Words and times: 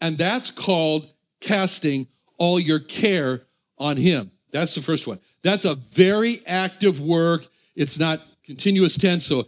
and 0.00 0.18
that's 0.18 0.50
called 0.50 1.08
casting 1.44 2.08
all 2.38 2.58
your 2.58 2.80
care 2.80 3.42
on 3.78 3.96
him. 3.96 4.30
That's 4.50 4.74
the 4.74 4.82
first 4.82 5.06
one. 5.06 5.20
That's 5.42 5.64
a 5.64 5.74
very 5.74 6.38
active 6.46 7.00
work. 7.00 7.46
It's 7.76 7.98
not 7.98 8.20
continuous 8.44 8.96
tense. 8.96 9.26
So 9.26 9.44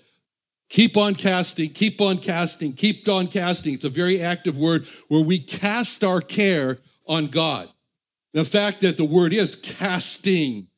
keep 0.69 0.97
on 0.97 1.15
casting, 1.15 1.71
keep 1.71 2.01
on 2.01 2.19
casting, 2.19 2.73
keep 2.73 3.09
on 3.09 3.29
casting. 3.29 3.75
It's 3.75 3.85
a 3.85 3.91
very 3.91 4.21
active 4.21 4.59
word 4.59 4.87
where 5.09 5.25
we 5.25 5.39
cast 5.39 6.05
our 6.05 6.21
care 6.21 6.79
on 7.07 7.27
God. 7.27 7.69
The 8.35 8.45
fact 8.45 8.81
that 8.83 8.97
the 8.97 9.05
word 9.05 9.33
is 9.33 9.57
casting, 9.57 10.69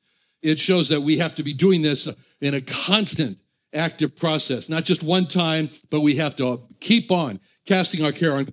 it 0.42 0.60
shows 0.60 0.88
that 0.90 1.00
we 1.00 1.18
have 1.18 1.34
to 1.36 1.42
be 1.42 1.52
doing 1.52 1.82
this 1.82 2.08
in 2.40 2.54
a 2.54 2.60
constant 2.60 3.38
active 3.74 4.14
process, 4.16 4.68
not 4.68 4.84
just 4.84 5.02
one 5.02 5.26
time, 5.26 5.68
but 5.90 6.00
we 6.00 6.16
have 6.16 6.36
to 6.36 6.62
keep 6.80 7.10
on 7.10 7.40
casting 7.66 8.04
our 8.04 8.12
care 8.12 8.34
on. 8.34 8.46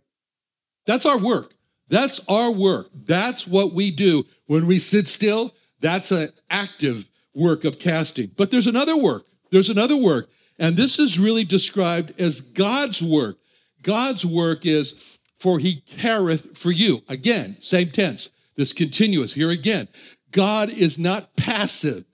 That's 0.85 1.05
our 1.05 1.19
work. 1.19 1.53
That's 1.87 2.19
our 2.27 2.51
work. 2.51 2.89
That's 2.93 3.47
what 3.47 3.73
we 3.73 3.91
do 3.91 4.25
when 4.47 4.67
we 4.67 4.79
sit 4.79 5.07
still. 5.07 5.53
That's 5.79 6.11
an 6.11 6.29
active 6.49 7.07
work 7.33 7.63
of 7.65 7.79
casting. 7.79 8.31
But 8.35 8.51
there's 8.51 8.67
another 8.67 8.97
work. 8.97 9.25
There's 9.51 9.69
another 9.69 9.97
work. 9.97 10.29
And 10.57 10.77
this 10.77 10.99
is 10.99 11.19
really 11.19 11.43
described 11.43 12.19
as 12.19 12.41
God's 12.41 13.01
work. 13.01 13.37
God's 13.81 14.25
work 14.25 14.65
is 14.65 15.19
for 15.37 15.59
he 15.59 15.81
careth 15.81 16.57
for 16.57 16.71
you. 16.71 17.01
Again, 17.07 17.57
same 17.59 17.89
tense. 17.89 18.29
This 18.55 18.73
continuous 18.73 19.33
here 19.33 19.51
again. 19.51 19.87
God 20.31 20.69
is 20.69 20.97
not 20.97 21.35
passive, 21.35 22.05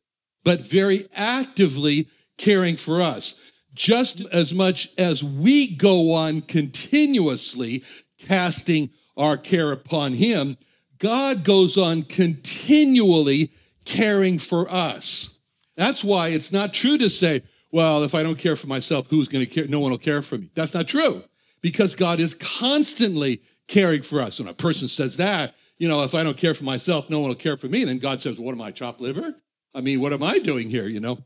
but 0.44 0.62
very 0.62 1.06
actively 1.16 2.08
caring 2.38 2.76
for 2.76 3.02
us. 3.02 3.40
Just 3.74 4.22
as 4.34 4.54
much 4.54 4.90
as 4.98 5.24
we 5.24 5.76
go 5.76 6.14
on 6.14 6.42
continuously 6.42 7.84
casting 8.18 8.90
our 9.18 9.38
care 9.38 9.72
upon 9.72 10.14
him, 10.14 10.58
God 10.98 11.44
goes 11.44 11.78
on 11.78 12.04
continually 12.04 13.52
caring 13.86 14.38
for 14.38 14.70
us. 14.70 15.40
That's 15.76 16.04
why 16.04 16.30
it's 16.30 16.52
not 16.52 16.74
true 16.74 16.98
to 16.98 17.10
say, 17.10 17.42
well, 17.72 18.04
if 18.04 18.14
I 18.14 18.24
don't 18.24 18.38
care 18.38 18.56
for 18.56 18.68
myself, 18.68 19.08
who's 19.10 19.28
going 19.28 19.46
to 19.46 19.52
care? 19.52 19.68
No 19.68 19.80
one 19.80 19.92
will 19.92 19.98
care 19.98 20.22
for 20.22 20.38
me. 20.38 20.50
That's 20.56 20.74
not 20.74 20.88
true 20.88 21.24
because 21.62 21.96
God 21.96 22.20
is 22.20 22.34
constantly 22.34 23.42
caring 23.68 24.02
for 24.02 24.22
us. 24.22 24.40
When 24.40 24.50
a 24.50 24.54
person 24.54 24.88
says 24.88 25.18
that, 25.18 25.56
you 25.78 25.88
know, 25.88 26.04
if 26.04 26.14
I 26.14 26.24
don't 26.24 26.38
care 26.38 26.54
for 26.54 26.66
myself, 26.66 27.10
no 27.10 27.20
one 27.20 27.30
will 27.30 27.36
care 27.36 27.58
for 27.58 27.68
me. 27.68 27.84
Then 27.84 27.98
God 27.98 28.22
says, 28.22 28.38
what 28.38 28.54
am 28.54 28.62
I, 28.62 28.72
chopped 28.72 29.02
liver? 29.02 29.36
I 29.74 29.82
mean, 29.82 30.02
what 30.02 30.14
am 30.14 30.22
I 30.22 30.38
doing 30.38 30.70
here, 30.70 30.88
you 30.88 31.00
know? 31.00 31.20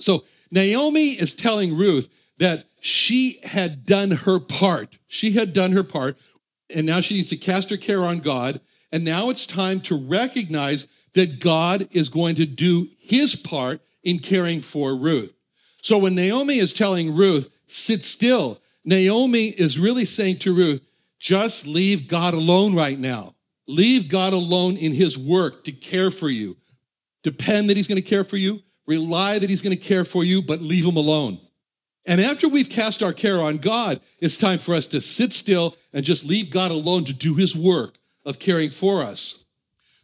So 0.00 0.24
Naomi 0.50 1.10
is 1.10 1.34
telling 1.34 1.76
Ruth 1.76 2.08
that 2.38 2.66
she 2.80 3.38
had 3.44 3.84
done 3.84 4.10
her 4.10 4.40
part. 4.40 4.98
She 5.06 5.32
had 5.32 5.52
done 5.52 5.72
her 5.72 5.84
part 5.84 6.16
and 6.74 6.86
now 6.86 7.00
she 7.00 7.14
needs 7.14 7.30
to 7.30 7.36
cast 7.36 7.70
her 7.70 7.76
care 7.76 8.02
on 8.02 8.18
God. 8.18 8.60
And 8.92 9.04
now 9.04 9.30
it's 9.30 9.46
time 9.46 9.80
to 9.82 9.96
recognize 9.98 10.86
that 11.14 11.40
God 11.40 11.88
is 11.90 12.08
going 12.08 12.36
to 12.36 12.46
do 12.46 12.88
his 12.98 13.36
part 13.36 13.80
in 14.02 14.18
caring 14.18 14.60
for 14.60 14.96
Ruth. 14.96 15.34
So 15.82 15.98
when 15.98 16.14
Naomi 16.14 16.58
is 16.58 16.72
telling 16.72 17.14
Ruth, 17.14 17.50
sit 17.66 18.04
still, 18.04 18.60
Naomi 18.84 19.46
is 19.46 19.78
really 19.78 20.04
saying 20.04 20.38
to 20.38 20.54
Ruth, 20.54 20.82
just 21.18 21.66
leave 21.66 22.08
God 22.08 22.34
alone 22.34 22.74
right 22.74 22.98
now. 22.98 23.34
Leave 23.66 24.08
God 24.08 24.32
alone 24.32 24.76
in 24.76 24.94
his 24.94 25.18
work 25.18 25.64
to 25.64 25.72
care 25.72 26.10
for 26.10 26.30
you. 26.30 26.56
Depend 27.22 27.68
that 27.68 27.76
he's 27.76 27.88
going 27.88 28.00
to 28.00 28.08
care 28.08 28.24
for 28.24 28.36
you. 28.36 28.60
Rely 28.86 29.38
that 29.38 29.50
he's 29.50 29.60
going 29.60 29.76
to 29.76 29.82
care 29.82 30.04
for 30.04 30.24
you, 30.24 30.40
but 30.40 30.62
leave 30.62 30.86
him 30.86 30.96
alone. 30.96 31.38
And 32.08 32.22
after 32.22 32.48
we've 32.48 32.70
cast 32.70 33.02
our 33.02 33.12
care 33.12 33.36
on 33.36 33.58
God, 33.58 34.00
it's 34.18 34.38
time 34.38 34.60
for 34.60 34.74
us 34.74 34.86
to 34.86 35.00
sit 35.02 35.30
still 35.30 35.76
and 35.92 36.02
just 36.02 36.24
leave 36.24 36.48
God 36.48 36.70
alone 36.70 37.04
to 37.04 37.12
do 37.12 37.34
his 37.34 37.54
work 37.54 37.96
of 38.24 38.38
caring 38.38 38.70
for 38.70 39.02
us. 39.02 39.44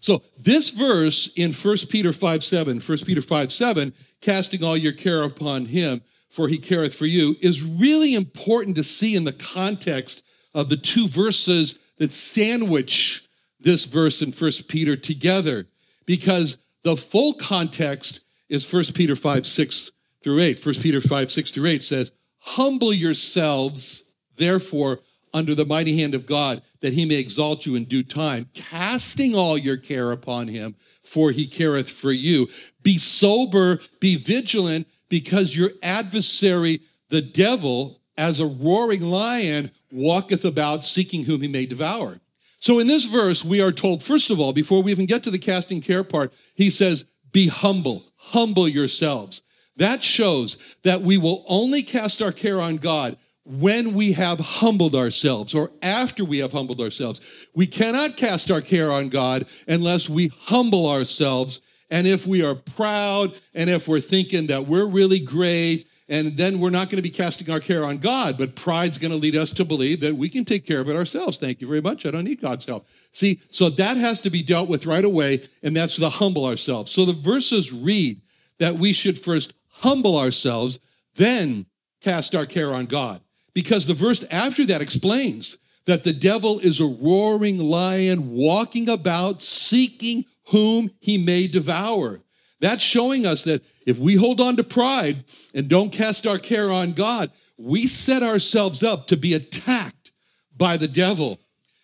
So 0.01 0.23
this 0.39 0.69
verse 0.69 1.33
in 1.35 1.55
1 1.55 1.77
Peter 1.89 2.13
5 2.13 2.45
7, 2.45 2.79
1 2.79 2.99
Peter 3.07 3.23
5 3.23 3.51
7, 3.51 3.95
casting 4.21 4.63
all 4.63 4.77
your 4.77 4.93
care 4.93 5.23
upon 5.23 5.65
him, 5.65 6.03
for 6.29 6.47
he 6.47 6.59
careth 6.59 6.95
for 6.95 7.07
you, 7.07 7.37
is 7.41 7.63
really 7.63 8.15
important 8.15 8.77
to 8.77 8.85
see 8.85 9.17
in 9.17 9.25
the 9.25 9.33
context 9.33 10.23
of 10.53 10.69
the 10.69 10.77
two 10.77 11.09
verses 11.09 11.79
that 11.97 12.13
sandwich 12.13 13.27
this 13.59 13.87
verse 13.87 14.21
in 14.21 14.31
1 14.31 14.51
Peter 14.69 14.95
together, 14.95 15.65
because 16.05 16.59
the 16.83 16.99
full 16.99 17.33
context 17.33 18.21
is 18.51 18.71
1 18.71 18.85
Peter 18.95 19.17
5 19.17 19.47
6 19.47 19.91
through 20.25 20.41
8. 20.41 20.65
1 20.65 20.75
Peter 20.77 21.01
5, 21.01 21.31
6 21.31 21.51
through 21.51 21.67
8 21.67 21.83
says, 21.83 22.13
Humble 22.41 22.93
yourselves, 22.93 24.15
therefore, 24.37 25.01
under 25.35 25.55
the 25.55 25.67
mighty 25.67 25.99
hand 25.99 26.15
of 26.15 26.27
God, 26.27 26.63
that 26.81 26.95
he 26.95 27.05
may 27.05 27.17
exalt 27.17 27.67
you 27.67 27.75
in 27.75 27.85
due 27.85 28.03
time, 28.03 28.49
casting 28.55 29.35
all 29.35 29.59
your 29.59 29.77
care 29.77 30.13
upon 30.13 30.49
him, 30.49 30.75
for 31.03 31.31
he 31.31 31.47
careth 31.47 31.91
for 31.91 32.11
you. 32.11 32.49
Be 32.83 32.99
sober, 32.99 33.81
be 34.01 34.17
vigilant, 34.17 34.89
because 35.09 35.57
your 35.57 35.71
adversary, 35.83 36.81
the 37.11 37.23
devil, 37.23 38.01
as 38.17 38.41
a 38.41 38.47
roaring 38.47 39.03
lion, 39.03 39.71
walketh 39.93 40.45
about 40.45 40.85
seeking 40.85 41.25
whom 41.25 41.43
he 41.43 41.49
may 41.49 41.67
devour. 41.67 42.21
So 42.61 42.79
in 42.79 42.87
this 42.87 43.05
verse, 43.05 43.45
we 43.45 43.61
are 43.61 43.73
told, 43.73 44.03
first 44.03 44.31
of 44.31 44.41
all, 44.41 44.55
before 44.55 44.83
we 44.83 44.91
even 44.91 45.07
get 45.07 45.23
to 45.25 45.31
the 45.31 45.39
casting 45.39 45.83
care 45.83 46.05
part, 46.05 46.33
he 46.55 46.71
says, 46.71 47.05
Be 47.33 47.49
humble, 47.49 48.05
humble 48.17 48.67
yourselves. 48.67 49.43
That 49.77 50.03
shows 50.03 50.77
that 50.83 51.01
we 51.01 51.19
will 51.19 51.45
only 51.49 51.83
cast 51.83 52.23
our 52.23 52.33
care 52.33 52.61
on 52.61 52.77
God 52.77 53.17
when 53.45 53.93
we 53.93 54.13
have 54.13 54.39
humbled 54.41 54.95
ourselves 54.95 55.55
or 55.55 55.71
after 55.83 56.25
we 56.25 56.39
have 56.39 56.53
humbled 56.53 56.81
ourselves. 56.81 57.49
We 57.55 57.67
cannot 57.67 58.17
cast 58.17 58.51
our 58.51 58.61
care 58.61 58.91
on 58.91 59.09
God 59.09 59.47
unless 59.69 60.09
we 60.09 60.31
humble 60.43 60.89
ourselves. 60.89 61.61
And 61.91 62.07
if 62.07 62.27
we 62.27 62.45
are 62.45 62.55
proud 62.55 63.39
and 63.53 63.69
if 63.69 63.87
we're 63.87 64.01
thinking 64.01 64.47
that 64.47 64.67
we're 64.67 64.89
really 64.89 65.21
great, 65.21 65.87
and 66.09 66.37
then 66.37 66.61
we're 66.61 66.71
not 66.71 66.91
going 66.91 66.99
to 66.99 67.03
be 67.03 67.11
casting 67.11 67.51
our 67.51 67.61
care 67.61 67.85
on 67.85 67.97
God, 67.97 68.37
but 68.37 68.57
pride's 68.57 68.99
going 68.99 69.11
to 69.11 69.17
lead 69.17 69.37
us 69.37 69.51
to 69.53 69.65
believe 69.65 70.01
that 70.01 70.15
we 70.15 70.29
can 70.29 70.45
take 70.45 70.67
care 70.67 70.81
of 70.81 70.89
it 70.89 70.97
ourselves. 70.97 71.39
Thank 71.39 71.63
you 71.63 71.67
very 71.67 71.81
much. 71.81 72.05
I 72.05 72.11
don't 72.11 72.25
need 72.25 72.43
God's 72.43 72.67
help. 72.67 72.87
See, 73.13 73.41
so 73.51 73.71
that 73.71 73.97
has 73.97 74.21
to 74.23 74.31
be 74.31 74.43
dealt 74.43 74.69
with 74.69 74.85
right 74.85 75.05
away, 75.05 75.43
and 75.63 75.75
that's 75.75 75.97
the 75.97 76.11
humble 76.11 76.45
ourselves. 76.45 76.93
So 76.93 77.07
the 77.07 77.15
verses 77.15 77.73
read 77.73 78.21
that 78.59 78.75
we 78.75 78.93
should 78.93 79.19
first 79.19 79.55
humble 79.75 80.19
ourselves, 80.19 80.79
then 81.15 81.67
cast 82.01 82.35
our 82.35 82.47
care 82.47 82.73
on 82.75 82.87
God. 82.87 83.21
Because 83.53 83.87
the 83.87 83.95
verse 83.95 84.25
after 84.31 84.67
that 84.67 84.83
explains 84.83 85.59
that 85.87 86.05
the 86.05 86.13
devil 86.13 86.59
is 86.61 86.81
a 86.81 86.85
roaring 86.87 87.59
lion 87.59 88.33
walking 88.33 88.89
about 88.89 89.43
seeking 89.43 90.25
whom 90.49 90.91
he 91.01 91.19
may 91.19 91.47
devour. 91.47 92.21
That's 92.61 92.83
showing 92.83 93.27
us 93.27 93.45
that 93.45 93.63
if 93.87 93.99
we 93.99 94.15
hold 94.17 94.41
on 94.41 94.57
to 94.57 94.65
pride 94.65 95.25
and 95.55 95.69
don't 95.69 95.93
cast 95.93 96.27
our 96.27 96.39
care 96.39 96.71
on 96.71 96.93
God, 96.93 97.31
we 97.57 97.87
set 97.87 98.23
ourselves 98.23 98.83
up 98.83 99.07
to 99.09 99.17
be 99.17 99.35
attacked 99.35 100.13
by 100.57 100.77
the 100.77 100.89
devil. 100.89 101.41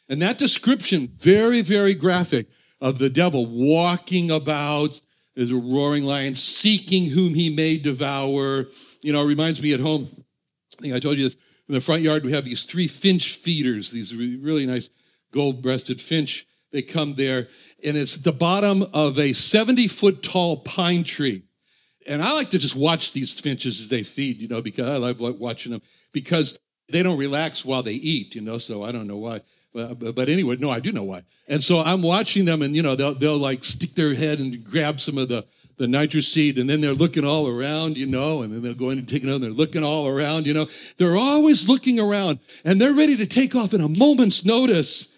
And 0.08 0.20
that 0.22 0.38
description, 0.38 1.08
very, 1.18 1.60
very 1.60 1.94
graphic, 1.94 2.46
of 2.80 2.98
the 2.98 3.10
devil 3.10 3.46
walking 3.46 4.30
about 4.30 5.00
as 5.40 5.50
a 5.50 5.56
roaring 5.56 6.04
lion, 6.04 6.34
seeking 6.34 7.06
whom 7.06 7.34
he 7.34 7.50
may 7.50 7.78
devour. 7.78 8.66
You 9.02 9.12
know, 9.12 9.22
it 9.22 9.28
reminds 9.28 9.62
me 9.62 9.72
at 9.72 9.80
home, 9.80 10.08
I 10.78 10.82
think 10.82 10.94
I 10.94 10.98
told 10.98 11.18
you 11.18 11.24
this, 11.24 11.36
in 11.68 11.74
the 11.74 11.80
front 11.80 12.02
yard, 12.02 12.24
we 12.24 12.32
have 12.32 12.44
these 12.44 12.64
three 12.64 12.88
finch 12.88 13.34
feeders, 13.36 13.90
these 13.90 14.14
really 14.14 14.66
nice 14.66 14.90
gold 15.32 15.62
breasted 15.62 16.00
finch. 16.00 16.46
They 16.72 16.82
come 16.82 17.14
there, 17.14 17.48
and 17.84 17.96
it's 17.96 18.16
the 18.16 18.32
bottom 18.32 18.84
of 18.92 19.18
a 19.18 19.32
70 19.32 19.88
foot 19.88 20.22
tall 20.22 20.58
pine 20.58 21.04
tree. 21.04 21.42
And 22.06 22.22
I 22.22 22.32
like 22.32 22.50
to 22.50 22.58
just 22.58 22.76
watch 22.76 23.12
these 23.12 23.38
finches 23.38 23.80
as 23.80 23.88
they 23.88 24.02
feed, 24.02 24.38
you 24.38 24.48
know, 24.48 24.62
because 24.62 24.88
I 24.88 24.96
love 24.96 25.20
watching 25.20 25.72
them 25.72 25.82
because 26.12 26.58
they 26.88 27.02
don't 27.02 27.18
relax 27.18 27.64
while 27.64 27.82
they 27.82 27.94
eat, 27.94 28.34
you 28.34 28.40
know, 28.40 28.58
so 28.58 28.82
I 28.82 28.92
don't 28.92 29.06
know 29.06 29.18
why. 29.18 29.40
But, 29.72 30.14
but 30.14 30.28
anyway, 30.28 30.56
no, 30.58 30.70
I 30.70 30.80
do 30.80 30.90
know 30.92 31.04
why. 31.04 31.22
And 31.48 31.62
so 31.62 31.80
I'm 31.80 32.02
watching 32.02 32.44
them, 32.44 32.62
and, 32.62 32.74
you 32.74 32.82
know, 32.82 32.96
they'll, 32.96 33.14
they'll 33.14 33.38
like 33.38 33.62
stick 33.62 33.94
their 33.94 34.14
head 34.14 34.40
and 34.40 34.64
grab 34.64 35.00
some 35.00 35.18
of 35.18 35.28
the 35.28 35.44
the 35.80 35.86
nyjer 35.86 36.22
seed, 36.22 36.58
and 36.58 36.68
then 36.68 36.82
they're 36.82 36.92
looking 36.92 37.24
all 37.24 37.48
around, 37.48 37.96
you 37.96 38.04
know, 38.04 38.42
and 38.42 38.52
then 38.52 38.60
they'll 38.60 38.74
go 38.74 38.90
in 38.90 38.98
and 38.98 39.08
take 39.08 39.22
another, 39.22 39.38
they're 39.38 39.50
looking 39.50 39.82
all 39.82 40.08
around, 40.08 40.46
you 40.46 40.52
know. 40.52 40.66
They're 40.98 41.16
always 41.16 41.66
looking 41.66 41.98
around, 41.98 42.38
and 42.66 42.78
they're 42.78 42.92
ready 42.92 43.16
to 43.16 43.26
take 43.26 43.56
off 43.56 43.72
in 43.72 43.80
a 43.80 43.88
moment's 43.88 44.44
notice. 44.44 45.16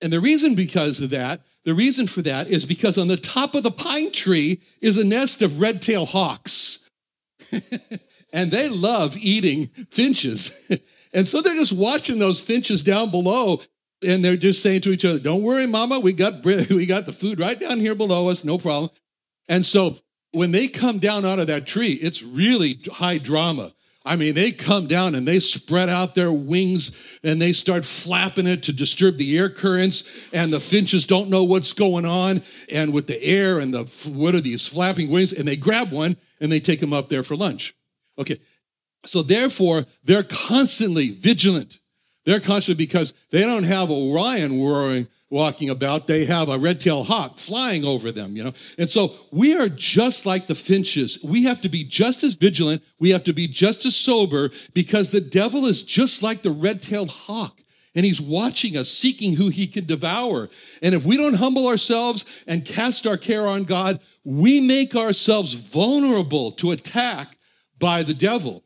And 0.00 0.12
the 0.12 0.20
reason 0.20 0.54
because 0.54 1.00
of 1.00 1.10
that, 1.10 1.40
the 1.64 1.74
reason 1.74 2.06
for 2.06 2.22
that 2.22 2.46
is 2.46 2.64
because 2.64 2.96
on 2.96 3.08
the 3.08 3.16
top 3.16 3.56
of 3.56 3.64
the 3.64 3.72
pine 3.72 4.12
tree 4.12 4.60
is 4.80 4.98
a 4.98 5.04
nest 5.04 5.42
of 5.42 5.60
red-tailed 5.60 6.10
hawks. 6.10 6.88
and 8.32 8.52
they 8.52 8.68
love 8.68 9.16
eating 9.16 9.66
finches. 9.90 10.70
and 11.12 11.26
so 11.26 11.42
they're 11.42 11.56
just 11.56 11.72
watching 11.72 12.20
those 12.20 12.40
finches 12.40 12.82
down 12.82 13.10
below 13.10 13.60
and 14.04 14.24
they're 14.24 14.36
just 14.36 14.62
saying 14.62 14.82
to 14.82 14.90
each 14.90 15.04
other, 15.04 15.18
"Don't 15.18 15.42
worry, 15.42 15.66
mama, 15.66 16.00
we 16.00 16.12
got 16.12 16.44
we 16.44 16.86
got 16.86 17.06
the 17.06 17.12
food 17.12 17.40
right 17.40 17.58
down 17.58 17.78
here 17.78 17.94
below 17.94 18.28
us, 18.28 18.44
no 18.44 18.58
problem." 18.58 18.90
And 19.48 19.64
so 19.64 19.96
when 20.32 20.50
they 20.50 20.68
come 20.68 20.98
down 20.98 21.24
out 21.24 21.38
of 21.38 21.46
that 21.46 21.66
tree, 21.66 21.92
it's 21.92 22.22
really 22.22 22.78
high 22.92 23.18
drama. 23.18 23.72
I 24.06 24.16
mean, 24.16 24.34
they 24.34 24.50
come 24.50 24.86
down 24.86 25.14
and 25.14 25.26
they 25.26 25.40
spread 25.40 25.88
out 25.88 26.14
their 26.14 26.32
wings 26.32 27.18
and 27.24 27.40
they 27.40 27.52
start 27.52 27.86
flapping 27.86 28.46
it 28.46 28.64
to 28.64 28.72
disturb 28.72 29.16
the 29.16 29.38
air 29.38 29.48
currents, 29.48 30.28
and 30.32 30.52
the 30.52 30.60
finches 30.60 31.06
don't 31.06 31.30
know 31.30 31.44
what's 31.44 31.72
going 31.72 32.04
on. 32.04 32.42
And 32.70 32.92
with 32.92 33.06
the 33.06 33.22
air 33.22 33.60
and 33.60 33.72
the 33.72 33.84
what 34.12 34.34
are 34.34 34.42
these 34.42 34.68
flapping 34.68 35.08
wings? 35.08 35.32
And 35.32 35.48
they 35.48 35.56
grab 35.56 35.90
one 35.90 36.16
and 36.40 36.52
they 36.52 36.60
take 36.60 36.80
them 36.80 36.92
up 36.92 37.08
there 37.08 37.22
for 37.22 37.36
lunch. 37.36 37.74
Okay, 38.18 38.38
so 39.06 39.22
therefore 39.22 39.86
they're 40.02 40.22
constantly 40.22 41.10
vigilant. 41.10 41.80
They're 42.24 42.40
constantly 42.40 42.84
because 42.84 43.12
they 43.30 43.42
don't 43.42 43.64
have 43.64 43.90
a 43.90 43.94
lion 43.94 44.62
roaring 44.62 45.08
walking 45.30 45.68
about, 45.68 46.06
they 46.06 46.26
have 46.26 46.48
a 46.48 46.56
red-tailed 46.56 47.08
hawk 47.08 47.38
flying 47.38 47.84
over 47.84 48.12
them, 48.12 48.36
you 48.36 48.44
know. 48.44 48.52
And 48.78 48.88
so 48.88 49.12
we 49.32 49.56
are 49.56 49.68
just 49.68 50.26
like 50.26 50.46
the 50.46 50.54
finches. 50.54 51.18
We 51.24 51.44
have 51.44 51.60
to 51.62 51.68
be 51.68 51.82
just 51.82 52.22
as 52.22 52.34
vigilant. 52.34 52.84
We 53.00 53.10
have 53.10 53.24
to 53.24 53.32
be 53.32 53.48
just 53.48 53.84
as 53.84 53.96
sober 53.96 54.50
because 54.74 55.10
the 55.10 55.20
devil 55.20 55.66
is 55.66 55.82
just 55.82 56.22
like 56.22 56.42
the 56.42 56.52
red-tailed 56.52 57.10
hawk. 57.10 57.60
And 57.96 58.04
he's 58.04 58.20
watching 58.20 58.76
us, 58.76 58.90
seeking 58.90 59.34
who 59.34 59.48
he 59.48 59.66
can 59.66 59.86
devour. 59.86 60.50
And 60.82 60.94
if 60.94 61.04
we 61.04 61.16
don't 61.16 61.34
humble 61.34 61.66
ourselves 61.66 62.44
and 62.46 62.64
cast 62.64 63.06
our 63.06 63.16
care 63.16 63.46
on 63.46 63.64
God, 63.64 64.00
we 64.24 64.60
make 64.60 64.94
ourselves 64.94 65.54
vulnerable 65.54 66.52
to 66.52 66.70
attack 66.70 67.36
by 67.78 68.02
the 68.02 68.14
devil. 68.14 68.64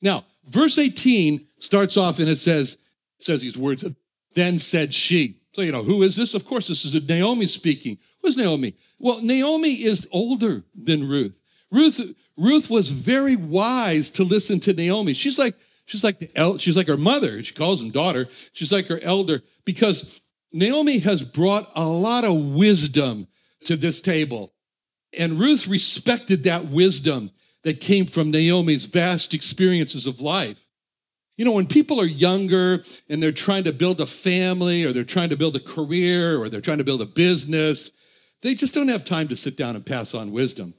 Now, 0.00 0.24
verse 0.44 0.78
18 0.78 1.46
starts 1.58 1.96
off 1.96 2.18
and 2.18 2.28
it 2.28 2.38
says, 2.38 2.78
says 3.24 3.42
these 3.42 3.56
words, 3.56 3.84
then 4.34 4.58
said 4.58 4.94
she. 4.94 5.40
So, 5.52 5.62
you 5.62 5.72
know, 5.72 5.82
who 5.82 6.02
is 6.02 6.16
this? 6.16 6.34
Of 6.34 6.44
course, 6.44 6.68
this 6.68 6.84
is 6.84 7.08
Naomi 7.08 7.46
speaking. 7.46 7.98
Who's 8.22 8.36
Naomi? 8.36 8.74
Well, 8.98 9.22
Naomi 9.22 9.72
is 9.72 10.08
older 10.12 10.64
than 10.74 11.08
Ruth. 11.08 11.40
Ruth, 11.70 12.14
Ruth 12.36 12.70
was 12.70 12.90
very 12.90 13.36
wise 13.36 14.10
to 14.12 14.24
listen 14.24 14.60
to 14.60 14.72
Naomi. 14.72 15.14
She's 15.14 15.38
like, 15.38 15.54
she's 15.86 16.02
like 16.02 16.18
the 16.18 16.30
el- 16.34 16.58
she's 16.58 16.76
like 16.76 16.88
her 16.88 16.96
mother. 16.96 17.42
She 17.44 17.54
calls 17.54 17.80
him 17.80 17.90
daughter. 17.90 18.26
She's 18.52 18.72
like 18.72 18.86
her 18.86 19.00
elder 19.02 19.42
because 19.64 20.20
Naomi 20.52 20.98
has 20.98 21.22
brought 21.24 21.70
a 21.76 21.86
lot 21.86 22.24
of 22.24 22.54
wisdom 22.54 23.28
to 23.64 23.76
this 23.76 24.00
table. 24.00 24.52
And 25.18 25.38
Ruth 25.38 25.68
respected 25.68 26.44
that 26.44 26.66
wisdom 26.66 27.30
that 27.62 27.80
came 27.80 28.06
from 28.06 28.30
Naomi's 28.30 28.86
vast 28.86 29.34
experiences 29.34 30.06
of 30.06 30.20
life. 30.20 30.66
You 31.36 31.44
know, 31.44 31.52
when 31.52 31.66
people 31.66 32.00
are 32.00 32.06
younger 32.06 32.82
and 33.08 33.22
they're 33.22 33.32
trying 33.32 33.64
to 33.64 33.72
build 33.72 34.00
a 34.00 34.06
family 34.06 34.84
or 34.84 34.92
they're 34.92 35.04
trying 35.04 35.30
to 35.30 35.36
build 35.36 35.56
a 35.56 35.60
career 35.60 36.40
or 36.40 36.48
they're 36.48 36.60
trying 36.60 36.78
to 36.78 36.84
build 36.84 37.02
a 37.02 37.06
business, 37.06 37.90
they 38.42 38.54
just 38.54 38.74
don't 38.74 38.88
have 38.88 39.04
time 39.04 39.28
to 39.28 39.36
sit 39.36 39.56
down 39.56 39.74
and 39.74 39.84
pass 39.84 40.14
on 40.14 40.30
wisdom. 40.30 40.74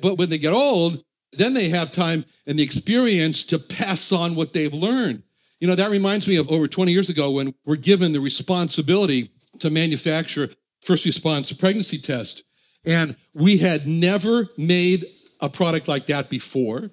But 0.00 0.18
when 0.18 0.30
they 0.30 0.38
get 0.38 0.52
old, 0.52 1.04
then 1.32 1.54
they 1.54 1.68
have 1.68 1.90
time 1.90 2.24
and 2.46 2.58
the 2.58 2.62
experience 2.62 3.44
to 3.44 3.58
pass 3.58 4.10
on 4.12 4.34
what 4.34 4.52
they've 4.52 4.72
learned. 4.72 5.22
You 5.60 5.68
know, 5.68 5.76
that 5.76 5.90
reminds 5.90 6.26
me 6.26 6.36
of 6.36 6.50
over 6.50 6.66
20 6.66 6.92
years 6.92 7.08
ago 7.08 7.30
when 7.30 7.54
we're 7.64 7.76
given 7.76 8.12
the 8.12 8.20
responsibility 8.20 9.30
to 9.60 9.70
manufacture 9.70 10.48
first 10.82 11.04
response 11.04 11.52
pregnancy 11.52 11.98
test. 11.98 12.42
And 12.84 13.16
we 13.32 13.58
had 13.58 13.86
never 13.86 14.48
made 14.58 15.04
a 15.40 15.48
product 15.48 15.88
like 15.88 16.06
that 16.06 16.28
before. 16.28 16.90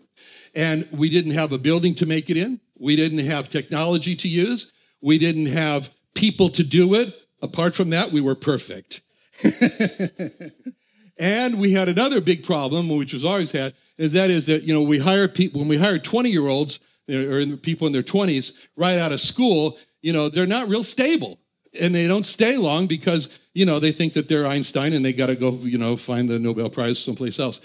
And 0.55 0.88
we 0.91 1.10
didn't 1.10 1.31
have 1.31 1.51
a 1.51 1.58
building 1.58 1.96
to 1.96 2.05
make 2.05 2.29
it 2.29 2.38
in. 2.38 2.60
We 2.82 2.96
didn't 2.96 3.20
have 3.20 3.48
technology 3.48 4.16
to 4.16 4.28
use. 4.28 4.74
We 5.02 5.20
didn't 5.20 5.46
have 5.48 5.92
people 6.16 6.50
to 6.50 6.64
do 6.64 6.96
it. 6.96 7.14
Apart 7.42 7.76
from 7.76 7.92
that, 7.92 8.12
we 8.12 8.22
were 8.22 8.34
perfect. 8.34 9.02
and 11.20 11.60
we 11.60 11.74
had 11.74 11.90
another 11.90 12.22
big 12.22 12.44
problem, 12.44 12.90
which 12.98 13.14
was 13.14 13.24
always 13.24 13.52
had, 13.52 13.76
is 14.00 14.14
that 14.14 14.32
is 14.32 14.48
that, 14.48 14.64
you 14.64 14.74
know, 14.74 14.82
we 14.82 14.98
hire 14.98 15.28
people, 15.28 15.60
when 15.60 15.70
we 15.70 15.78
hire 15.78 16.00
20 16.00 16.30
year 16.30 16.48
olds 16.48 16.80
or 17.08 17.46
people 17.58 17.86
in 17.86 17.94
their 17.94 18.02
20s 18.02 18.52
right 18.76 18.98
out 18.98 19.12
of 19.12 19.22
school, 19.22 19.78
you 20.02 20.12
know, 20.12 20.28
they're 20.28 20.48
not 20.48 20.68
real 20.68 20.84
stable 20.84 21.40
and 21.80 21.94
they 21.94 22.08
don't 22.08 22.26
stay 22.26 22.58
long 22.58 22.88
because, 22.88 23.40
you 23.54 23.66
know, 23.66 23.78
they 23.78 23.92
think 23.92 24.14
that 24.14 24.28
they're 24.28 24.48
Einstein 24.48 24.94
and 24.94 25.06
they 25.06 25.14
got 25.14 25.28
to 25.28 25.36
go, 25.36 25.52
you 25.52 25.78
know, 25.78 25.96
find 25.96 26.28
the 26.28 26.40
Nobel 26.40 26.70
Prize 26.70 26.98
someplace 26.98 27.40
else. 27.40 27.62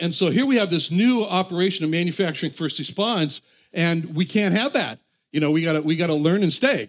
And 0.00 0.12
so 0.12 0.30
here 0.30 0.46
we 0.46 0.56
have 0.56 0.70
this 0.70 0.90
new 0.90 1.24
operation 1.24 1.84
of 1.84 1.90
manufacturing 1.90 2.50
first 2.52 2.80
response 2.80 3.42
and 3.72 4.14
we 4.14 4.24
can't 4.24 4.54
have 4.54 4.72
that. 4.74 4.98
You 5.32 5.40
know, 5.40 5.50
we 5.50 5.64
gotta 5.64 5.82
we 5.82 5.96
gotta 5.96 6.14
learn 6.14 6.42
and 6.42 6.52
stay. 6.52 6.88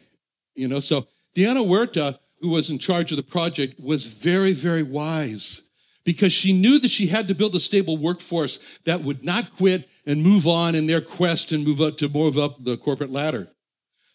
You 0.56 0.68
know, 0.68 0.80
so 0.80 1.08
Diana 1.34 1.62
Huerta, 1.62 2.20
who 2.40 2.50
was 2.50 2.70
in 2.70 2.80
charge 2.80 3.12
of 3.12 3.18
the 3.18 3.24
project, 3.24 3.80
was 3.80 4.08
very, 4.08 4.54
very 4.54 4.84
wise 4.84 5.64
because 6.04 6.34
she 6.34 6.52
knew 6.52 6.80
that 6.80 6.92
she 6.92 7.08
had 7.08 7.28
to 7.28 7.36
build 7.36 7.56
a 7.56 7.60
stable 7.60 7.98
workforce 7.98 8.80
that 8.86 9.02
would 9.02 9.24
not 9.24 9.56
quit 9.56 9.88
and 10.06 10.24
move 10.24 10.48
on 10.48 10.76
in 10.76 10.88
their 10.88 11.02
quest 11.02 11.52
and 11.52 11.64
move 11.64 11.80
up 11.80 11.98
to 11.98 12.10
move 12.10 12.38
up 12.38 12.64
the 12.64 12.78
corporate 12.78 13.12
ladder. 13.12 13.48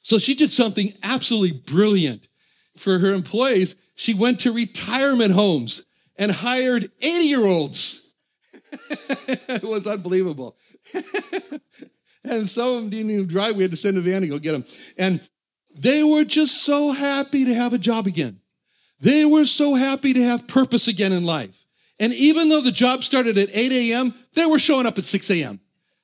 So 0.02 0.18
she 0.18 0.34
did 0.34 0.50
something 0.50 0.92
absolutely 1.02 1.58
brilliant 1.58 2.28
for 2.76 2.98
her 2.98 3.12
employees. 3.12 3.76
She 3.94 4.14
went 4.14 4.40
to 4.40 4.52
retirement 4.52 5.32
homes 5.32 5.84
and 6.16 6.30
hired 6.30 6.90
80 7.00 7.24
year 7.24 7.44
olds. 7.46 8.12
it 8.90 9.62
was 9.62 9.86
unbelievable. 9.86 10.56
And 12.28 12.48
some 12.48 12.68
of 12.68 12.74
them 12.76 12.90
didn't 12.90 13.10
even 13.10 13.26
drive. 13.26 13.56
We 13.56 13.62
had 13.62 13.70
to 13.70 13.76
send 13.76 13.96
a 13.96 14.00
van 14.00 14.22
to 14.22 14.28
go 14.28 14.38
get 14.38 14.52
them. 14.52 14.64
And 14.98 15.20
they 15.74 16.02
were 16.02 16.24
just 16.24 16.64
so 16.64 16.92
happy 16.92 17.44
to 17.44 17.54
have 17.54 17.72
a 17.72 17.78
job 17.78 18.06
again. 18.06 18.40
They 19.00 19.24
were 19.24 19.44
so 19.44 19.74
happy 19.74 20.12
to 20.14 20.22
have 20.22 20.48
purpose 20.48 20.88
again 20.88 21.12
in 21.12 21.24
life. 21.24 21.64
And 22.00 22.12
even 22.14 22.48
though 22.48 22.60
the 22.60 22.72
job 22.72 23.04
started 23.04 23.38
at 23.38 23.48
8 23.52 23.72
a.m., 23.72 24.14
they 24.34 24.46
were 24.46 24.58
showing 24.58 24.86
up 24.86 24.98
at 24.98 25.04
6 25.04 25.30
a.m. 25.30 25.60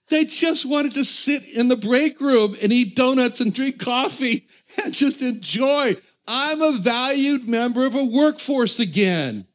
They 0.08 0.24
just 0.24 0.66
wanted 0.66 0.94
to 0.94 1.04
sit 1.04 1.42
in 1.56 1.68
the 1.68 1.76
break 1.76 2.20
room 2.20 2.54
and 2.62 2.72
eat 2.72 2.96
donuts 2.96 3.40
and 3.40 3.54
drink 3.54 3.78
coffee 3.78 4.46
and 4.84 4.92
just 4.92 5.22
enjoy. 5.22 5.92
I'm 6.26 6.60
a 6.60 6.78
valued 6.78 7.48
member 7.48 7.86
of 7.86 7.94
a 7.94 8.04
workforce 8.04 8.78
again. 8.78 9.46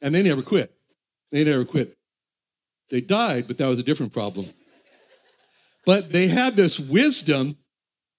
And 0.00 0.14
they 0.14 0.22
never 0.22 0.42
quit. 0.42 0.72
They 1.32 1.44
never 1.44 1.64
quit. 1.64 1.96
They 2.90 3.00
died, 3.00 3.46
but 3.46 3.58
that 3.58 3.66
was 3.66 3.78
a 3.78 3.82
different 3.82 4.12
problem. 4.12 4.46
But 5.86 6.12
they 6.12 6.28
had 6.28 6.54
this 6.54 6.80
wisdom 6.80 7.56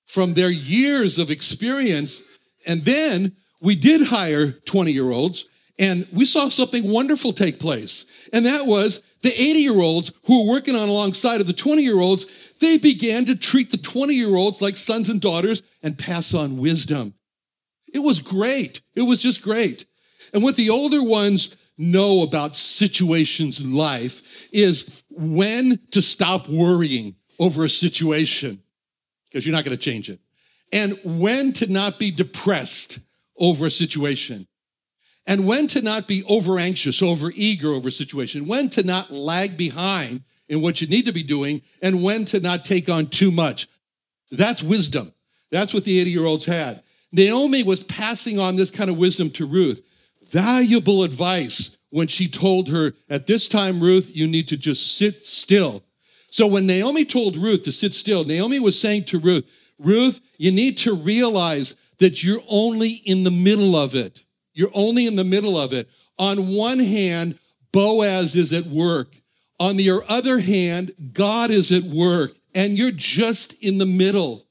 from 0.05 0.33
their 0.33 0.51
years 0.51 1.17
of 1.17 1.31
experience. 1.31 2.21
And 2.65 2.83
then 2.83 3.35
we 3.61 3.75
did 3.75 4.07
hire 4.07 4.51
20 4.51 4.91
year 4.91 5.11
olds 5.11 5.45
and 5.77 6.07
we 6.13 6.25
saw 6.25 6.47
something 6.49 6.89
wonderful 6.89 7.33
take 7.33 7.59
place. 7.59 8.05
And 8.31 8.45
that 8.45 8.65
was 8.65 9.01
the 9.21 9.33
80 9.33 9.59
year 9.59 9.79
olds 9.81 10.11
who 10.25 10.45
were 10.45 10.53
working 10.53 10.75
on 10.75 10.87
alongside 10.87 11.41
of 11.41 11.47
the 11.47 11.53
20 11.53 11.81
year 11.81 11.99
olds, 11.99 12.25
they 12.59 12.77
began 12.77 13.25
to 13.25 13.35
treat 13.35 13.71
the 13.71 13.77
20 13.77 14.13
year 14.13 14.35
olds 14.35 14.61
like 14.61 14.77
sons 14.77 15.09
and 15.09 15.19
daughters 15.19 15.63
and 15.83 15.97
pass 15.97 16.33
on 16.33 16.57
wisdom. 16.57 17.13
It 17.93 17.99
was 17.99 18.19
great. 18.19 18.81
It 18.95 19.03
was 19.03 19.19
just 19.19 19.41
great. 19.41 19.85
And 20.33 20.43
what 20.43 20.55
the 20.55 20.69
older 20.69 21.03
ones 21.03 21.55
know 21.77 22.23
about 22.23 22.55
situations 22.55 23.59
in 23.59 23.73
life 23.73 24.47
is 24.53 25.03
when 25.09 25.79
to 25.91 26.01
stop 26.01 26.47
worrying 26.47 27.15
over 27.39 27.63
a 27.63 27.69
situation 27.69 28.61
because 29.25 29.45
you're 29.45 29.55
not 29.55 29.65
going 29.65 29.77
to 29.77 29.83
change 29.83 30.09
it. 30.09 30.19
And 30.71 30.97
when 31.03 31.53
to 31.53 31.71
not 31.71 31.99
be 31.99 32.11
depressed 32.11 32.99
over 33.37 33.65
a 33.65 33.71
situation. 33.71 34.47
And 35.27 35.47
when 35.47 35.67
to 35.67 35.81
not 35.81 36.07
be 36.07 36.23
over 36.25 36.59
anxious, 36.59 37.01
over 37.01 37.31
eager 37.35 37.69
over 37.69 37.89
a 37.89 37.91
situation. 37.91 38.47
When 38.47 38.69
to 38.71 38.83
not 38.83 39.11
lag 39.11 39.57
behind 39.57 40.23
in 40.47 40.61
what 40.61 40.81
you 40.81 40.87
need 40.87 41.05
to 41.07 41.13
be 41.13 41.23
doing 41.23 41.61
and 41.81 42.03
when 42.03 42.25
to 42.25 42.39
not 42.39 42.65
take 42.65 42.89
on 42.89 43.07
too 43.07 43.31
much. 43.31 43.67
That's 44.31 44.61
wisdom. 44.61 45.13
That's 45.51 45.73
what 45.73 45.83
the 45.83 45.99
80 45.99 46.09
year 46.11 46.25
olds 46.25 46.45
had. 46.45 46.83
Naomi 47.11 47.63
was 47.63 47.83
passing 47.83 48.39
on 48.39 48.55
this 48.55 48.71
kind 48.71 48.89
of 48.89 48.97
wisdom 48.97 49.29
to 49.31 49.45
Ruth. 49.45 49.81
Valuable 50.23 51.03
advice 51.03 51.77
when 51.89 52.07
she 52.07 52.27
told 52.27 52.67
her, 52.69 52.93
at 53.09 53.25
this 53.25 53.47
time, 53.47 53.79
Ruth, 53.79 54.11
you 54.13 54.27
need 54.27 54.49
to 54.49 54.57
just 54.57 54.97
sit 54.97 55.25
still 55.25 55.83
so 56.35 56.47
when 56.47 56.67
Naomi 56.67 57.05
told 57.05 57.37
Ruth 57.37 57.63
to 57.63 57.71
sit 57.71 57.93
still, 57.93 58.25
Naomi 58.25 58.59
was 58.59 58.77
saying 58.77 59.05
to 59.05 59.19
Ruth, 59.19 59.49
Ruth, 59.79 60.19
you 60.37 60.51
need 60.51 60.77
to 60.79 60.93
realize 60.93 61.75
that 61.99 62.25
you're 62.25 62.41
only 62.49 62.89
in 62.89 63.23
the 63.23 63.31
middle 63.31 63.73
of 63.73 63.95
it. 63.95 64.25
You're 64.53 64.69
only 64.73 65.07
in 65.07 65.15
the 65.15 65.23
middle 65.23 65.57
of 65.57 65.71
it. 65.71 65.87
On 66.19 66.53
one 66.53 66.79
hand, 66.79 67.39
Boaz 67.71 68.35
is 68.35 68.51
at 68.51 68.65
work. 68.65 69.15
On 69.61 69.77
the 69.77 69.89
other 70.09 70.39
hand, 70.39 70.91
God 71.13 71.51
is 71.51 71.71
at 71.71 71.83
work, 71.83 72.35
and 72.53 72.77
you're 72.77 72.91
just 72.91 73.53
in 73.63 73.77
the 73.77 73.85
middle. 73.85 74.45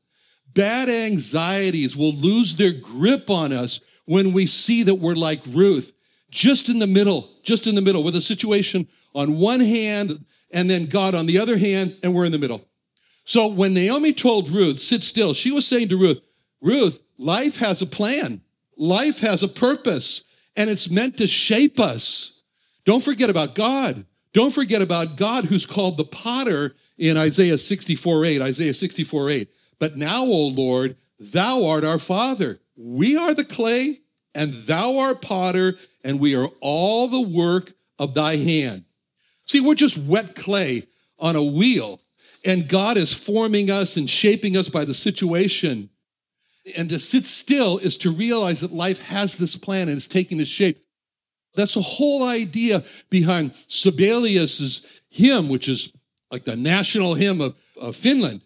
Bad 0.54 0.88
anxieties 0.88 1.98
will 1.98 2.14
lose 2.14 2.56
their 2.56 2.72
grip 2.72 3.28
on 3.28 3.52
us 3.52 3.82
when 4.06 4.32
we 4.32 4.46
see 4.46 4.84
that 4.84 4.94
we're 4.94 5.16
like 5.16 5.42
Ruth, 5.48 5.92
just 6.30 6.70
in 6.70 6.78
the 6.78 6.86
middle, 6.86 7.28
just 7.42 7.66
in 7.66 7.74
the 7.74 7.82
middle, 7.82 8.02
with 8.02 8.16
a 8.16 8.22
situation 8.22 8.88
on 9.14 9.38
one 9.38 9.60
hand 9.60 10.24
and 10.52 10.68
then 10.68 10.86
God 10.86 11.14
on 11.14 11.26
the 11.26 11.38
other 11.38 11.58
hand, 11.58 11.96
and 12.02 12.14
we're 12.14 12.24
in 12.24 12.32
the 12.32 12.38
middle. 12.38 12.64
So 13.24 13.48
when 13.48 13.74
Naomi 13.74 14.12
told 14.12 14.50
Ruth, 14.50 14.78
sit 14.78 15.02
still, 15.02 15.34
she 15.34 15.50
was 15.50 15.66
saying 15.66 15.88
to 15.88 15.96
Ruth, 15.96 16.20
Ruth, 16.60 17.00
life 17.18 17.56
has 17.58 17.82
a 17.82 17.86
plan, 17.86 18.42
life 18.76 19.20
has 19.20 19.42
a 19.42 19.48
purpose, 19.48 20.24
and 20.56 20.70
it's 20.70 20.90
meant 20.90 21.18
to 21.18 21.26
shape 21.26 21.80
us. 21.80 22.42
Don't 22.84 23.02
forget 23.02 23.30
about 23.30 23.54
God. 23.54 24.04
Don't 24.32 24.52
forget 24.52 24.82
about 24.82 25.16
God 25.16 25.46
who's 25.46 25.64
called 25.64 25.96
the 25.96 26.04
potter 26.04 26.74
in 26.98 27.16
Isaiah 27.16 27.58
64 27.58 28.24
8. 28.24 28.42
Isaiah 28.42 28.74
64 28.74 29.30
8. 29.30 29.48
But 29.78 29.96
now, 29.96 30.24
O 30.24 30.48
Lord, 30.48 30.96
thou 31.18 31.66
art 31.66 31.84
our 31.84 31.98
father. 31.98 32.58
We 32.76 33.16
are 33.16 33.34
the 33.34 33.44
clay, 33.44 34.00
and 34.34 34.52
thou 34.52 34.98
art 34.98 35.22
potter, 35.22 35.74
and 36.02 36.20
we 36.20 36.36
are 36.36 36.48
all 36.60 37.08
the 37.08 37.20
work 37.20 37.72
of 37.98 38.14
thy 38.14 38.36
hand. 38.36 38.84
See, 39.46 39.60
we're 39.60 39.74
just 39.74 39.98
wet 39.98 40.34
clay 40.34 40.84
on 41.18 41.36
a 41.36 41.42
wheel, 41.42 42.00
and 42.44 42.68
God 42.68 42.96
is 42.96 43.12
forming 43.12 43.70
us 43.70 43.96
and 43.96 44.08
shaping 44.08 44.56
us 44.56 44.68
by 44.68 44.84
the 44.84 44.94
situation. 44.94 45.90
And 46.76 46.88
to 46.88 46.98
sit 46.98 47.26
still 47.26 47.78
is 47.78 47.98
to 47.98 48.10
realize 48.10 48.60
that 48.60 48.72
life 48.72 49.06
has 49.08 49.36
this 49.36 49.56
plan 49.56 49.88
and 49.88 49.98
it's 49.98 50.08
taking 50.08 50.38
this 50.38 50.48
shape. 50.48 50.78
That's 51.54 51.74
the 51.74 51.82
whole 51.82 52.28
idea 52.28 52.82
behind 53.10 53.52
Sibelius's 53.68 55.02
hymn, 55.08 55.48
which 55.48 55.68
is 55.68 55.92
like 56.30 56.44
the 56.44 56.56
national 56.56 57.14
hymn 57.14 57.40
of, 57.40 57.54
of 57.80 57.96
Finland. 57.96 58.40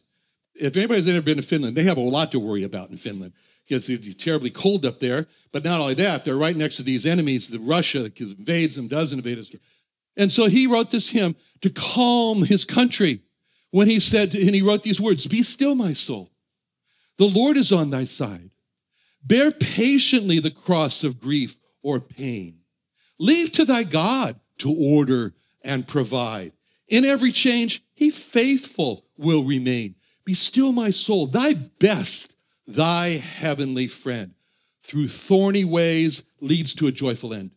If 0.55 0.77
anybody's 0.77 1.09
ever 1.09 1.23
been 1.23 1.37
to 1.37 1.43
Finland, 1.43 1.77
they 1.77 1.85
have 1.85 1.97
a 1.97 2.03
lot 2.03 2.33
to 2.33 2.41
worry 2.41 2.65
about 2.65 2.91
in 2.91 2.97
Finland. 2.97 3.33
Because 3.67 3.89
it's 3.89 4.15
terribly 4.23 4.51
cold 4.51 4.85
up 4.85 4.99
there. 4.99 5.27
But 5.53 5.65
not 5.65 5.81
only 5.81 5.95
that, 5.95 6.25
they're 6.25 6.37
right 6.37 6.57
next 6.57 6.77
to 6.77 6.83
these 6.83 7.07
enemies, 7.07 7.49
the 7.49 7.59
Russia 7.59 8.01
that 8.01 8.21
invades 8.21 8.77
them, 8.77 8.89
does 8.89 9.13
invade 9.13 9.39
us. 9.39 9.51
And 10.19 10.33
so 10.33 10.49
he 10.49 10.67
wrote 10.67 10.91
this 10.91 11.11
hymn 11.11 11.37
to 11.63 11.71
calm 11.71 12.43
his 12.43 12.65
country 12.65 13.23
when 13.71 13.87
he 13.87 14.01
said, 14.01 14.35
and 14.35 14.55
he 14.55 14.63
wrote 14.63 14.83
these 14.83 15.01
words 15.01 15.27
Be 15.27 15.43
still, 15.43 15.75
my 15.75 15.93
soul. 15.93 16.31
The 17.17 17.27
Lord 17.27 17.57
is 17.57 17.73
on 17.73 17.91
thy 17.91 18.05
side. 18.05 18.51
Bear 19.25 19.51
patiently 19.51 20.41
the 20.41 20.51
cross 20.51 21.05
of 21.05 21.21
grief 21.21 21.57
or 21.83 22.01
pain. 22.01 22.61
Leave 23.19 23.53
to 23.53 23.65
thy 23.65 23.85
God 23.85 24.39
to 24.59 24.75
order 24.75 25.35
and 25.63 25.89
provide. 25.89 26.53
In 26.89 27.05
every 27.05 27.33
change, 27.33 27.83
he 27.95 28.11
faithful 28.11 29.05
will 29.17 29.45
remain. 29.45 29.97
Be 30.25 30.35
still, 30.35 30.73
my 30.73 30.91
soul, 30.91 31.27
thy 31.27 31.55
best, 31.55 32.35
thy 32.67 33.09
heavenly 33.09 33.89
friend. 33.89 34.35
Through 34.83 35.09
thorny 35.09 35.65
ways 35.65 36.25
leads 36.41 36.75
to 36.75 36.87
a 36.87 36.93
joyful 36.93 37.35
end. 37.35 37.51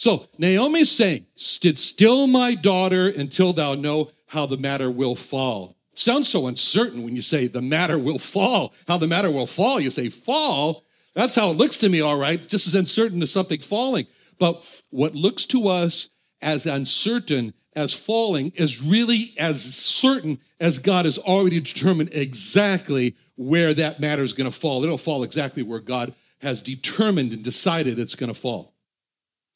So 0.00 0.24
Naomi 0.38 0.80
is 0.80 0.90
saying, 0.90 1.26
Sit 1.36 1.78
still, 1.78 2.26
my 2.26 2.54
daughter, 2.54 3.12
until 3.14 3.52
thou 3.52 3.74
know 3.74 4.10
how 4.28 4.46
the 4.46 4.56
matter 4.56 4.90
will 4.90 5.14
fall. 5.14 5.76
Sounds 5.92 6.26
so 6.26 6.46
uncertain 6.46 7.02
when 7.02 7.14
you 7.14 7.20
say 7.20 7.46
the 7.46 7.60
matter 7.60 7.98
will 7.98 8.18
fall. 8.18 8.72
How 8.88 8.96
the 8.96 9.06
matter 9.06 9.30
will 9.30 9.46
fall. 9.46 9.78
You 9.78 9.90
say 9.90 10.08
fall. 10.08 10.86
That's 11.14 11.36
how 11.36 11.50
it 11.50 11.58
looks 11.58 11.76
to 11.78 11.90
me, 11.90 12.00
all 12.00 12.18
right, 12.18 12.40
just 12.48 12.66
as 12.66 12.74
uncertain 12.74 13.22
as 13.22 13.30
something 13.30 13.60
falling. 13.60 14.06
But 14.38 14.82
what 14.88 15.14
looks 15.14 15.44
to 15.46 15.68
us 15.68 16.08
as 16.40 16.64
uncertain 16.64 17.52
as 17.76 17.92
falling 17.92 18.52
is 18.54 18.82
really 18.82 19.34
as 19.38 19.62
certain 19.62 20.40
as 20.60 20.78
God 20.78 21.04
has 21.04 21.18
already 21.18 21.60
determined 21.60 22.08
exactly 22.14 23.16
where 23.36 23.74
that 23.74 24.00
matter 24.00 24.22
is 24.22 24.32
going 24.32 24.50
to 24.50 24.58
fall. 24.58 24.82
It'll 24.82 24.96
fall 24.96 25.24
exactly 25.24 25.62
where 25.62 25.78
God 25.78 26.14
has 26.38 26.62
determined 26.62 27.34
and 27.34 27.44
decided 27.44 27.98
it's 27.98 28.14
going 28.14 28.32
to 28.32 28.40
fall. 28.40 28.72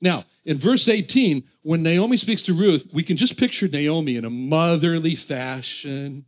Now, 0.04 0.26
in 0.44 0.58
verse 0.58 0.86
18, 0.86 1.42
when 1.62 1.82
Naomi 1.82 2.18
speaks 2.18 2.42
to 2.42 2.52
Ruth, 2.52 2.86
we 2.92 3.02
can 3.02 3.16
just 3.16 3.38
picture 3.38 3.66
Naomi 3.66 4.16
in 4.16 4.26
a 4.26 4.30
motherly 4.30 5.14
fashion, 5.14 6.26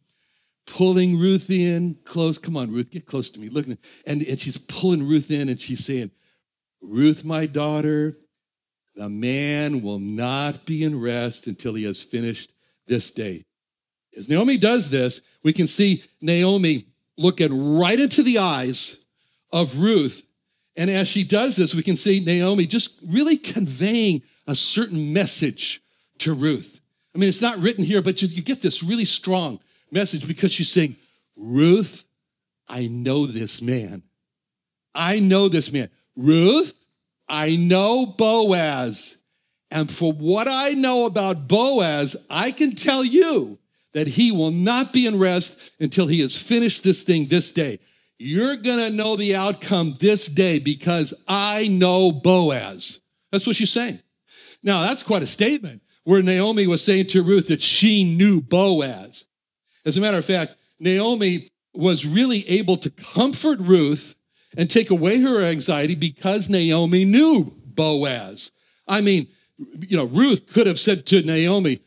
pulling 0.66 1.18
Ruth 1.18 1.50
in 1.50 1.98
close. 2.04 2.38
Come 2.38 2.56
on, 2.56 2.72
Ruth, 2.72 2.90
get 2.90 3.04
close 3.04 3.28
to 3.30 3.38
me. 3.38 3.50
Look, 3.50 3.66
and, 3.66 3.78
and 4.06 4.40
she's 4.40 4.56
pulling 4.56 5.06
Ruth 5.06 5.30
in 5.30 5.50
and 5.50 5.60
she's 5.60 5.84
saying, 5.84 6.10
Ruth, 6.80 7.22
my 7.22 7.44
daughter, 7.44 8.16
the 8.94 9.10
man 9.10 9.82
will 9.82 9.98
not 9.98 10.64
be 10.64 10.82
in 10.82 10.98
rest 10.98 11.46
until 11.46 11.74
he 11.74 11.84
has 11.84 12.02
finished 12.02 12.52
this 12.86 13.10
day. 13.10 13.44
As 14.16 14.26
Naomi 14.26 14.56
does 14.56 14.88
this, 14.88 15.20
we 15.44 15.52
can 15.52 15.66
see 15.66 16.02
Naomi 16.22 16.86
looking 17.18 17.78
right 17.78 18.00
into 18.00 18.22
the 18.22 18.38
eyes 18.38 19.04
of 19.52 19.78
Ruth 19.78 20.25
and 20.76 20.90
as 20.90 21.08
she 21.08 21.24
does 21.24 21.56
this, 21.56 21.74
we 21.74 21.82
can 21.82 21.96
see 21.96 22.20
Naomi 22.20 22.66
just 22.66 23.00
really 23.06 23.36
conveying 23.36 24.22
a 24.46 24.54
certain 24.54 25.12
message 25.12 25.80
to 26.18 26.34
Ruth. 26.34 26.80
I 27.14 27.18
mean, 27.18 27.28
it's 27.28 27.42
not 27.42 27.58
written 27.58 27.82
here, 27.84 28.02
but 28.02 28.20
you, 28.20 28.42
get 28.42 28.60
this 28.60 28.82
really 28.82 29.06
strong 29.06 29.58
message 29.90 30.28
because 30.28 30.52
she's 30.52 30.70
saying, 30.70 30.96
Ruth, 31.36 32.04
I 32.68 32.88
know 32.88 33.26
this 33.26 33.62
man. 33.62 34.02
I 34.94 35.20
know 35.20 35.48
this 35.48 35.72
man. 35.72 35.88
Ruth, 36.16 36.74
I 37.28 37.56
know 37.56 38.06
Boaz. 38.06 39.16
And 39.70 39.90
for 39.90 40.12
what 40.12 40.46
I 40.48 40.70
know 40.70 41.06
about 41.06 41.48
Boaz, 41.48 42.16
I 42.28 42.50
can 42.50 42.74
tell 42.74 43.04
you 43.04 43.58
that 43.94 44.06
he 44.06 44.30
will 44.30 44.50
not 44.50 44.92
be 44.92 45.06
in 45.06 45.18
rest 45.18 45.72
until 45.80 46.06
he 46.06 46.20
has 46.20 46.40
finished 46.40 46.84
this 46.84 47.02
thing 47.02 47.26
this 47.26 47.50
day. 47.50 47.78
You're 48.18 48.56
going 48.56 48.90
to 48.90 48.96
know 48.96 49.16
the 49.16 49.36
outcome 49.36 49.94
this 50.00 50.26
day 50.26 50.58
because 50.58 51.12
I 51.28 51.68
know 51.68 52.12
Boaz. 52.12 53.00
That's 53.30 53.46
what 53.46 53.56
she's 53.56 53.72
saying. 53.72 54.00
Now, 54.62 54.82
that's 54.82 55.02
quite 55.02 55.22
a 55.22 55.26
statement 55.26 55.82
where 56.04 56.22
Naomi 56.22 56.66
was 56.66 56.82
saying 56.82 57.06
to 57.08 57.22
Ruth 57.22 57.48
that 57.48 57.60
she 57.60 58.04
knew 58.04 58.40
Boaz. 58.40 59.24
As 59.84 59.96
a 59.96 60.00
matter 60.00 60.18
of 60.18 60.24
fact, 60.24 60.54
Naomi 60.80 61.50
was 61.74 62.06
really 62.06 62.48
able 62.48 62.76
to 62.78 62.90
comfort 62.90 63.58
Ruth 63.60 64.14
and 64.56 64.70
take 64.70 64.90
away 64.90 65.20
her 65.20 65.42
anxiety 65.42 65.94
because 65.94 66.48
Naomi 66.48 67.04
knew 67.04 67.52
Boaz. 67.64 68.50
I 68.88 69.02
mean, 69.02 69.26
you 69.80 69.96
know, 69.96 70.06
Ruth 70.06 70.52
could 70.52 70.66
have 70.66 70.78
said 70.78 71.06
to 71.06 71.22
Naomi, 71.22 71.80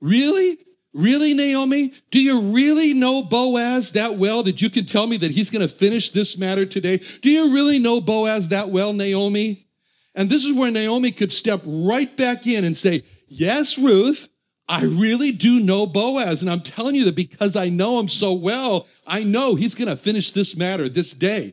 Really? 0.00 0.58
Really, 0.96 1.34
Naomi? 1.34 1.92
Do 2.10 2.22
you 2.22 2.54
really 2.54 2.94
know 2.94 3.22
Boaz 3.22 3.92
that 3.92 4.16
well 4.16 4.42
that 4.44 4.62
you 4.62 4.70
can 4.70 4.86
tell 4.86 5.06
me 5.06 5.18
that 5.18 5.30
he's 5.30 5.50
going 5.50 5.60
to 5.60 5.72
finish 5.72 6.08
this 6.08 6.38
matter 6.38 6.64
today? 6.64 6.98
Do 7.20 7.30
you 7.30 7.52
really 7.52 7.78
know 7.78 8.00
Boaz 8.00 8.48
that 8.48 8.70
well, 8.70 8.94
Naomi? 8.94 9.66
And 10.14 10.30
this 10.30 10.46
is 10.46 10.58
where 10.58 10.70
Naomi 10.70 11.10
could 11.10 11.34
step 11.34 11.60
right 11.66 12.16
back 12.16 12.46
in 12.46 12.64
and 12.64 12.74
say, 12.74 13.02
Yes, 13.28 13.76
Ruth, 13.78 14.30
I 14.70 14.84
really 14.84 15.32
do 15.32 15.60
know 15.60 15.84
Boaz. 15.86 16.40
And 16.40 16.50
I'm 16.50 16.60
telling 16.60 16.94
you 16.94 17.04
that 17.04 17.14
because 17.14 17.56
I 17.56 17.68
know 17.68 18.00
him 18.00 18.08
so 18.08 18.32
well, 18.32 18.86
I 19.06 19.22
know 19.22 19.54
he's 19.54 19.74
going 19.74 19.90
to 19.90 19.98
finish 19.98 20.30
this 20.30 20.56
matter 20.56 20.88
this 20.88 21.12
day. 21.12 21.52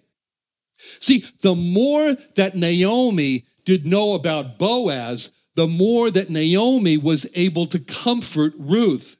See, 1.01 1.25
the 1.41 1.53
more 1.53 2.13
that 2.37 2.55
Naomi 2.55 3.43
did 3.65 3.85
know 3.85 4.15
about 4.15 4.57
Boaz, 4.57 5.31
the 5.55 5.67
more 5.67 6.09
that 6.11 6.29
Naomi 6.29 6.95
was 6.95 7.27
able 7.35 7.65
to 7.65 7.79
comfort 7.79 8.53
Ruth. 8.57 9.17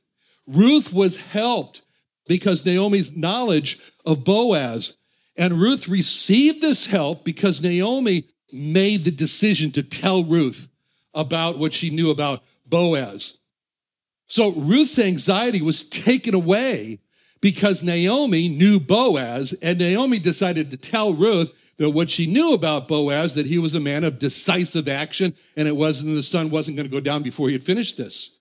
Ruth 0.48 0.94
was 0.94 1.22
helped 1.32 1.82
because 2.28 2.66
Naomi's 2.66 3.16
knowledge 3.16 3.92
of 4.06 4.24
Boaz. 4.24 4.98
And 5.38 5.54
Ruth 5.54 5.88
received 5.88 6.62
this 6.62 6.86
help 6.86 7.24
because 7.24 7.62
Naomi 7.62 8.26
made 8.52 9.04
the 9.04 9.12
decision 9.12 9.72
to 9.72 9.84
tell 9.84 10.24
Ruth 10.24 10.68
about 11.14 11.58
what 11.58 11.74
she 11.74 11.90
knew 11.90 12.12
about 12.12 12.44
Boaz. 12.66 13.38
So 14.28 14.52
Ruth's 14.52 15.00
anxiety 15.00 15.62
was 15.62 15.84
taken 15.84 16.34
away 16.34 17.00
because 17.42 17.84
Naomi 17.84 18.48
knew 18.48 18.80
Boaz, 18.80 19.54
and 19.62 19.78
Naomi 19.78 20.18
decided 20.18 20.72
to 20.72 20.78
tell 20.78 21.14
Ruth 21.14 21.74
that 21.78 21.90
what 21.90 22.10
she 22.10 22.26
knew 22.26 22.54
about 22.54 22.88
Boaz, 22.88 23.34
that 23.34 23.46
he 23.46 23.60
was 23.60 23.76
a 23.76 23.82
man 23.82 24.04
of 24.04 24.18
decisive 24.18 24.88
action, 24.88 25.34
and 25.58 25.68
it 25.68 25.76
wasn't 25.76 26.10
the 26.10 26.24
sun 26.24 26.50
wasn't 26.50 26.78
going 26.78 26.88
to 26.88 26.96
go 26.96 27.02
down 27.02 27.22
before 27.22 27.48
he 27.48 27.54
had 27.54 27.64
finished 27.64 27.98
this. 27.98 28.40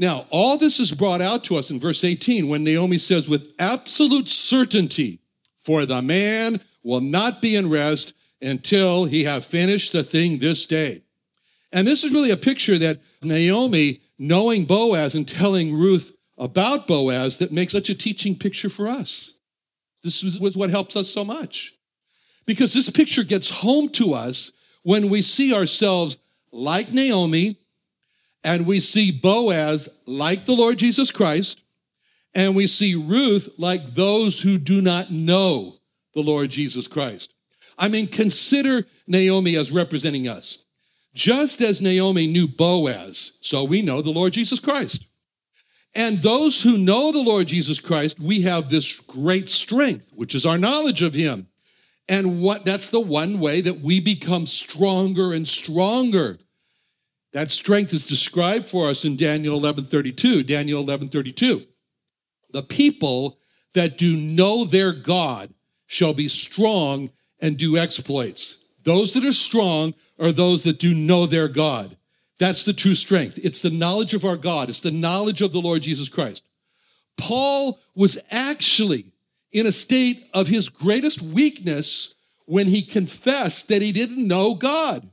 Now, 0.00 0.24
all 0.30 0.56
this 0.56 0.80
is 0.80 0.92
brought 0.92 1.20
out 1.20 1.44
to 1.44 1.56
us 1.56 1.70
in 1.70 1.78
verse 1.78 2.04
18 2.04 2.48
when 2.48 2.64
Naomi 2.64 2.96
says, 2.96 3.28
with 3.28 3.52
absolute 3.58 4.30
certainty, 4.30 5.18
for 5.58 5.84
the 5.84 6.00
man 6.00 6.58
will 6.82 7.02
not 7.02 7.42
be 7.42 7.54
in 7.54 7.68
rest 7.68 8.14
until 8.40 9.04
he 9.04 9.24
have 9.24 9.44
finished 9.44 9.92
the 9.92 10.02
thing 10.02 10.38
this 10.38 10.64
day. 10.64 11.02
And 11.70 11.86
this 11.86 12.02
is 12.02 12.14
really 12.14 12.30
a 12.30 12.38
picture 12.38 12.78
that 12.78 13.00
Naomi, 13.22 14.00
knowing 14.18 14.64
Boaz 14.64 15.14
and 15.14 15.28
telling 15.28 15.74
Ruth 15.74 16.16
about 16.38 16.88
Boaz, 16.88 17.36
that 17.36 17.52
makes 17.52 17.72
such 17.72 17.90
a 17.90 17.94
teaching 17.94 18.34
picture 18.34 18.70
for 18.70 18.88
us. 18.88 19.34
This 20.02 20.22
was 20.40 20.56
what 20.56 20.70
helps 20.70 20.96
us 20.96 21.10
so 21.10 21.26
much. 21.26 21.74
Because 22.46 22.72
this 22.72 22.88
picture 22.88 23.22
gets 23.22 23.50
home 23.50 23.90
to 23.90 24.14
us 24.14 24.50
when 24.82 25.10
we 25.10 25.20
see 25.20 25.52
ourselves 25.54 26.16
like 26.52 26.90
Naomi 26.90 27.59
and 28.42 28.66
we 28.66 28.80
see 28.80 29.12
Boaz 29.12 29.88
like 30.06 30.44
the 30.44 30.54
Lord 30.54 30.78
Jesus 30.78 31.10
Christ, 31.10 31.60
and 32.34 32.54
we 32.54 32.66
see 32.66 32.94
Ruth 32.94 33.48
like 33.58 33.84
those 33.94 34.40
who 34.40 34.56
do 34.56 34.80
not 34.80 35.10
know 35.10 35.74
the 36.14 36.22
Lord 36.22 36.50
Jesus 36.50 36.86
Christ. 36.86 37.32
I 37.78 37.88
mean, 37.88 38.06
consider 38.06 38.86
Naomi 39.06 39.56
as 39.56 39.72
representing 39.72 40.28
us. 40.28 40.58
Just 41.14 41.60
as 41.60 41.80
Naomi 41.80 42.26
knew 42.26 42.46
Boaz, 42.46 43.32
so 43.40 43.64
we 43.64 43.82
know 43.82 44.00
the 44.00 44.12
Lord 44.12 44.32
Jesus 44.32 44.60
Christ. 44.60 45.04
And 45.94 46.18
those 46.18 46.62
who 46.62 46.78
know 46.78 47.10
the 47.10 47.22
Lord 47.22 47.48
Jesus 47.48 47.80
Christ, 47.80 48.20
we 48.20 48.42
have 48.42 48.68
this 48.68 49.00
great 49.00 49.48
strength, 49.48 50.12
which 50.14 50.36
is 50.36 50.46
our 50.46 50.58
knowledge 50.58 51.02
of 51.02 51.14
him. 51.14 51.48
And 52.08 52.40
what 52.40 52.64
that's 52.64 52.90
the 52.90 53.00
one 53.00 53.40
way 53.40 53.60
that 53.60 53.80
we 53.80 54.00
become 54.00 54.46
stronger 54.46 55.32
and 55.32 55.46
stronger 55.46 56.38
that 57.32 57.50
strength 57.50 57.92
is 57.92 58.06
described 58.06 58.68
for 58.68 58.88
us 58.88 59.04
in 59.04 59.16
Daniel 59.16 59.58
11:32. 59.58 60.42
Daniel 60.42 60.82
11:32. 60.82 61.66
The 62.52 62.62
people 62.62 63.38
that 63.74 63.96
do 63.96 64.16
know 64.16 64.64
their 64.64 64.92
God 64.92 65.54
shall 65.86 66.14
be 66.14 66.28
strong 66.28 67.10
and 67.40 67.56
do 67.56 67.76
exploits. 67.76 68.56
Those 68.82 69.12
that 69.12 69.24
are 69.24 69.32
strong 69.32 69.94
are 70.18 70.32
those 70.32 70.64
that 70.64 70.78
do 70.78 70.94
know 70.94 71.26
their 71.26 71.48
God. 71.48 71.96
That's 72.38 72.64
the 72.64 72.72
true 72.72 72.94
strength. 72.94 73.38
It's 73.42 73.62
the 73.62 73.70
knowledge 73.70 74.14
of 74.14 74.24
our 74.24 74.36
God. 74.36 74.70
It's 74.70 74.80
the 74.80 74.90
knowledge 74.90 75.42
of 75.42 75.52
the 75.52 75.60
Lord 75.60 75.82
Jesus 75.82 76.08
Christ. 76.08 76.42
Paul 77.16 77.78
was 77.94 78.18
actually 78.30 79.12
in 79.52 79.66
a 79.66 79.72
state 79.72 80.24
of 80.32 80.48
his 80.48 80.68
greatest 80.68 81.20
weakness 81.20 82.14
when 82.46 82.66
he 82.66 82.82
confessed 82.82 83.68
that 83.68 83.82
he 83.82 83.92
didn't 83.92 84.26
know 84.26 84.54
God 84.54 85.09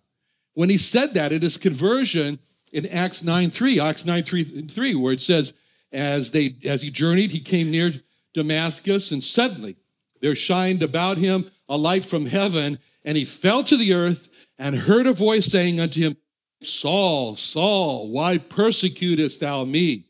when 0.58 0.72
he 0.72 0.78
said 0.80 1.14
that 1.14 1.32
at 1.32 1.44
his 1.44 1.56
conversion 1.56 2.40
in 2.74 2.88
Acts 2.88 3.24
9 3.24 3.52
3, 3.52 3.80
Acts 3.80 4.06
9 4.06 4.24
3, 4.24 4.44
3 4.68 4.96
where 4.96 5.14
it 5.14 5.22
says, 5.22 5.54
as, 5.94 6.32
they, 6.32 6.56
as 6.66 6.82
he 6.82 6.90
journeyed, 6.90 7.30
he 7.30 7.40
came 7.40 7.70
near 7.70 7.92
Damascus, 8.34 9.12
and 9.12 9.24
suddenly 9.24 9.76
there 10.20 10.34
shined 10.34 10.82
about 10.82 11.20
him 11.20 11.52
a 11.70 11.78
light 11.78 12.06
from 12.06 12.26
heaven, 12.26 12.80
and 13.06 13.16
he 13.16 13.24
fell 13.24 13.64
to 13.66 13.78
the 13.78 13.94
earth 13.94 14.48
and 14.58 14.76
heard 14.76 15.06
a 15.06 15.14
voice 15.14 15.46
saying 15.46 15.80
unto 15.80 16.02
him, 16.02 16.18
Saul, 16.64 17.36
Saul, 17.36 18.12
why 18.12 18.40
persecutest 18.40 19.42
thou 19.42 19.64
me? 19.64 20.06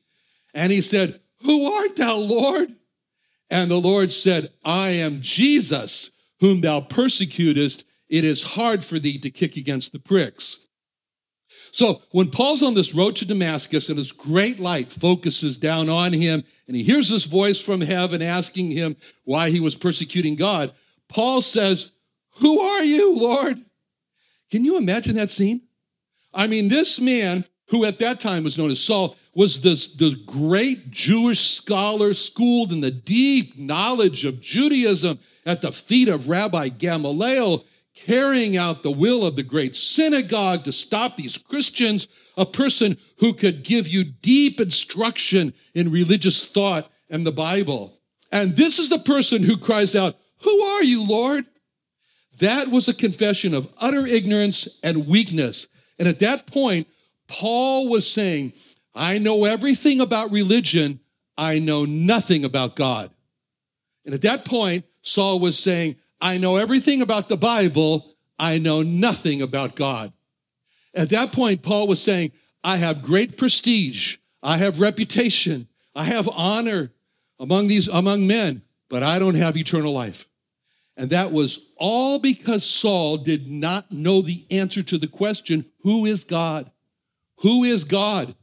And 0.53 0.71
he 0.71 0.79
said, 0.79 1.19
Who 1.43 1.73
art 1.73 1.97
thou, 1.97 2.19
Lord? 2.19 2.73
And 3.51 3.69
the 3.69 3.81
Lord 3.81 4.13
said, 4.13 4.47
I 4.63 4.91
am 4.91 5.19
Jesus, 5.19 6.09
whom 6.39 6.61
thou 6.61 6.79
persecutest 6.79 7.83
it 8.09 8.23
is 8.23 8.43
hard 8.43 8.83
for 8.83 8.99
thee 8.99 9.17
to 9.19 9.29
kick 9.29 9.57
against 9.57 9.91
the 9.91 9.99
pricks. 9.99 10.67
So 11.71 12.01
when 12.11 12.29
Paul's 12.29 12.63
on 12.63 12.73
this 12.73 12.95
road 12.95 13.15
to 13.17 13.27
Damascus 13.27 13.89
and 13.89 13.97
his 13.97 14.11
great 14.11 14.59
light 14.59 14.91
focuses 14.91 15.57
down 15.57 15.89
on 15.89 16.13
him 16.13 16.43
and 16.67 16.75
he 16.75 16.83
hears 16.83 17.09
this 17.09 17.25
voice 17.25 17.61
from 17.61 17.81
heaven 17.81 18.21
asking 18.21 18.71
him 18.71 18.95
why 19.25 19.49
he 19.49 19.59
was 19.59 19.75
persecuting 19.75 20.35
God, 20.35 20.71
Paul 21.07 21.41
says, 21.41 21.91
Who 22.39 22.59
are 22.59 22.83
you, 22.83 23.15
Lord? 23.15 23.63
Can 24.49 24.63
you 24.63 24.77
imagine 24.77 25.15
that 25.15 25.29
scene? 25.29 25.61
I 26.33 26.47
mean, 26.47 26.69
this 26.69 26.99
man, 26.99 27.45
who 27.69 27.83
at 27.85 27.99
that 27.99 28.19
time 28.19 28.43
was 28.43 28.57
known 28.57 28.71
as 28.71 28.83
Saul, 28.83 29.17
was 29.33 29.61
this, 29.61 29.93
the 29.95 30.15
great 30.25 30.89
Jewish 30.89 31.41
scholar 31.41 32.13
schooled 32.13 32.71
in 32.71 32.81
the 32.81 32.91
deep 32.91 33.57
knowledge 33.57 34.25
of 34.25 34.41
Judaism 34.41 35.19
at 35.45 35.61
the 35.61 35.71
feet 35.71 36.09
of 36.09 36.27
Rabbi 36.27 36.69
Gamaliel 36.69 37.65
carrying 38.05 38.57
out 38.57 38.83
the 38.83 38.91
will 38.91 39.25
of 39.25 39.35
the 39.35 39.43
great 39.43 39.75
synagogue 39.75 40.63
to 40.63 40.71
stop 40.71 41.17
these 41.17 41.37
Christians, 41.37 42.07
a 42.37 42.45
person 42.45 42.97
who 43.19 43.33
could 43.33 43.63
give 43.63 43.87
you 43.87 44.03
deep 44.03 44.59
instruction 44.59 45.53
in 45.73 45.91
religious 45.91 46.47
thought 46.47 46.89
and 47.09 47.25
the 47.25 47.31
Bible. 47.31 47.99
And 48.31 48.55
this 48.55 48.79
is 48.79 48.89
the 48.89 48.99
person 48.99 49.43
who 49.43 49.57
cries 49.57 49.95
out, 49.95 50.15
Who 50.43 50.61
are 50.61 50.83
you, 50.83 51.05
Lord? 51.07 51.45
That 52.39 52.67
was 52.67 52.87
a 52.87 52.93
confession 52.93 53.53
of 53.53 53.73
utter 53.81 54.05
ignorance 54.05 54.67
and 54.83 55.07
weakness. 55.07 55.67
And 55.97 56.07
at 56.07 56.19
that 56.19 56.45
point, 56.45 56.87
Paul 57.27 57.89
was 57.89 58.09
saying, 58.09 58.53
I 58.93 59.17
know 59.17 59.45
everything 59.45 60.01
about 60.01 60.31
religion, 60.31 60.99
I 61.37 61.59
know 61.59 61.85
nothing 61.85 62.45
about 62.45 62.75
God. 62.75 63.11
And 64.05 64.13
at 64.13 64.21
that 64.21 64.45
point, 64.45 64.85
Saul 65.01 65.39
was 65.39 65.57
saying, 65.57 65.95
I 66.19 66.37
know 66.37 66.55
everything 66.55 67.01
about 67.01 67.29
the 67.29 67.37
Bible. 67.37 68.15
I 68.39 68.57
know 68.59 68.81
nothing 68.81 69.41
about 69.41 69.75
God. 69.75 70.13
At 70.93 71.09
that 71.09 71.31
point, 71.31 71.61
Paul 71.61 71.87
was 71.87 72.01
saying, 72.01 72.31
I 72.63 72.77
have 72.77 73.01
great 73.01 73.37
prestige. 73.37 74.17
I 74.41 74.57
have 74.57 74.79
reputation. 74.79 75.67
I 75.95 76.05
have 76.05 76.29
honor 76.29 76.91
among 77.39 77.67
these, 77.67 77.87
among 77.87 78.27
men, 78.27 78.63
but 78.89 79.03
I 79.03 79.19
don't 79.19 79.35
have 79.35 79.57
eternal 79.57 79.93
life. 79.93 80.27
And 80.95 81.11
that 81.11 81.31
was 81.31 81.71
all 81.77 82.19
because 82.19 82.65
Saul 82.67 83.17
did 83.17 83.47
not 83.47 83.91
know 83.91 84.21
the 84.21 84.45
answer 84.49 84.81
to 84.83 84.97
the 84.97 85.07
question, 85.07 85.65
who 85.81 86.05
is 86.05 86.23
God? 86.23 86.71
Who 87.41 87.63
is 87.63 87.83
God? 87.83 88.33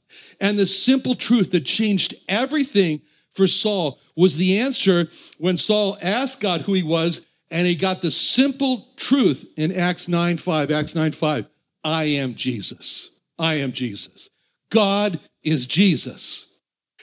And 0.41 0.57
the 0.57 0.67
simple 0.67 1.17
truth 1.17 1.51
that 1.51 1.65
changed 1.67 2.15
everything 2.29 3.03
for 3.33 3.49
Saul 3.49 3.99
was 4.17 4.37
the 4.37 4.61
answer 4.61 5.09
when 5.39 5.59
Saul 5.59 5.99
asked 6.01 6.41
God 6.41 6.61
who 6.61 6.75
he 6.75 6.85
was 6.85 7.27
and 7.51 7.67
he 7.67 7.77
got 7.77 8.03
the 8.03 8.11
simple 8.11 8.89
truth 8.97 9.47
in 9.57 9.73
Acts 9.73 10.09
9 10.09 10.37
5. 10.37 10.71
Acts 10.71 10.95
9 10.95 11.13
5. 11.13 11.47
I 11.85 12.05
am 12.05 12.35
Jesus. 12.35 13.11
I 13.39 13.55
am 13.57 13.73
Jesus. 13.73 14.31
God 14.71 15.21
is 15.43 15.67
Jesus. 15.67 16.49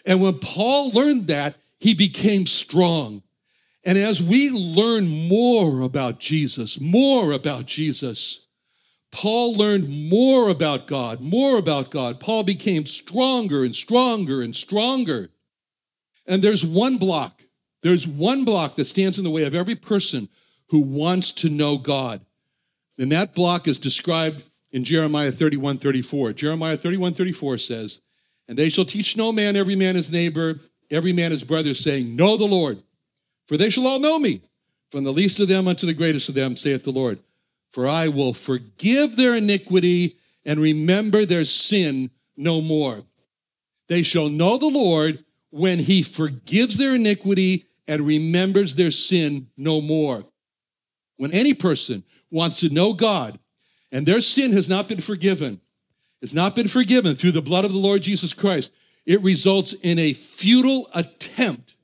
And 0.06 0.22
when 0.22 0.40
Paul 0.40 0.92
learned 0.92 1.28
that, 1.28 1.56
he 1.80 1.94
became 1.94 2.46
strong. 2.46 3.24
And 3.84 3.98
as 3.98 4.22
we 4.22 4.52
learn 4.52 5.28
more 5.28 5.82
about 5.82 6.20
Jesus, 6.20 6.80
more 6.80 7.32
about 7.32 7.66
Jesus, 7.66 8.48
Paul 9.12 9.56
learned 9.56 10.10
more 10.10 10.50
about 10.50 10.88
God, 10.88 11.22
more 11.22 11.58
about 11.58 11.92
God. 11.92 12.20
Paul 12.20 12.44
became 12.44 12.86
stronger 12.86 13.64
and 13.64 13.76
stronger 13.76 14.42
and 14.42 14.56
stronger. 14.56 15.30
And 16.26 16.42
there's 16.42 16.66
one 16.66 16.98
block. 16.98 17.41
There's 17.82 18.08
one 18.08 18.46
block 18.46 18.76
that 18.76 18.88
stands 18.88 19.18
in 19.18 19.24
the 19.24 19.32
way 19.32 19.44
of 19.44 19.56
every 19.56 19.76
person 19.76 20.30
who 20.70 20.82
wants 20.82 21.32
to 21.32 21.50
know 21.50 21.78
God. 21.78 22.22
And 22.98 23.12
that 23.12 23.34
block 23.34 23.68
is 23.68 23.78
described 23.78 24.44
in 24.72 24.84
Jeremiah 24.84 25.32
31 25.32 25.78
34. 25.78 26.34
Jeremiah 26.34 26.78
31 26.78 27.14
34 27.14 27.58
says, 27.58 28.02
And 28.48 28.58
they 28.58 28.70
shall 28.70 28.86
teach 28.86 29.18
no 29.18 29.32
man 29.32 29.56
every 29.56 29.76
man 29.76 29.96
his 29.96 30.12
neighbor, 30.12 30.56
every 30.90 31.14
man 31.14 31.32
his 31.32 31.44
brother, 31.44 31.74
saying, 31.74 32.16
Know 32.16 32.38
the 32.38 32.46
Lord, 32.46 32.82
for 33.48 33.58
they 33.58 33.70
shall 33.70 33.88
all 33.88 34.00
know 34.00 34.20
me, 34.20 34.42
from 34.92 35.04
the 35.04 35.14
least 35.14 35.40
of 35.40 35.48
them 35.48 35.68
unto 35.68 35.86
the 35.86 35.94
greatest 35.94 36.30
of 36.30 36.36
them, 36.36 36.56
saith 36.56 36.84
the 36.84 36.92
Lord. 36.92 37.20
For 37.74 37.88
I 37.88 38.10
will 38.10 38.34
forgive 38.34 39.16
their 39.16 39.36
iniquity 39.36 40.18
and 40.46 40.60
remember 40.60 41.26
their 41.26 41.46
sin 41.46 42.12
no 42.38 42.62
more. 42.62 43.04
They 43.88 44.04
shall 44.04 44.30
know 44.30 44.58
the 44.58 44.68
Lord 44.68 45.24
when 45.50 45.80
he 45.80 46.04
forgives 46.04 46.78
their 46.78 46.96
iniquity 46.96 47.66
and 47.92 48.08
remembers 48.08 48.76
their 48.76 48.90
sin 48.90 49.48
no 49.58 49.82
more. 49.82 50.24
When 51.18 51.34
any 51.34 51.54
person 51.54 52.06
wants 52.32 52.62
to 52.62 52.70
know 52.70 52.94
God 52.94 53.38
and 53.92 54.06
their 54.06 54.22
sin 54.22 54.54
has 54.54 54.70
not 54.70 54.88
been 54.88 55.02
forgiven, 55.02 55.60
has 56.22 56.34
not 56.34 56.56
been 56.56 56.70
forgiven 56.70 57.16
through 57.16 57.34
the 57.34 57.42
blood 57.42 57.66
of 57.66 57.74
the 57.74 57.78
Lord 57.78 58.02
Jesus 58.02 58.34
Christ, 58.34 58.72
it 59.06 59.22
results 59.22 59.74
in 59.74 60.00
a 60.00 60.14
futile 60.14 60.90
attempt 60.96 61.76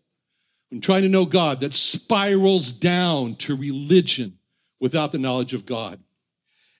in 0.71 0.79
trying 0.79 1.01
to 1.01 1.09
know 1.09 1.25
God 1.25 1.59
that 1.59 1.73
spirals 1.73 2.71
down 2.71 3.35
to 3.35 3.57
religion 3.57 4.37
without 4.79 5.11
the 5.11 5.19
knowledge 5.19 5.53
of 5.53 5.65
God. 5.65 5.99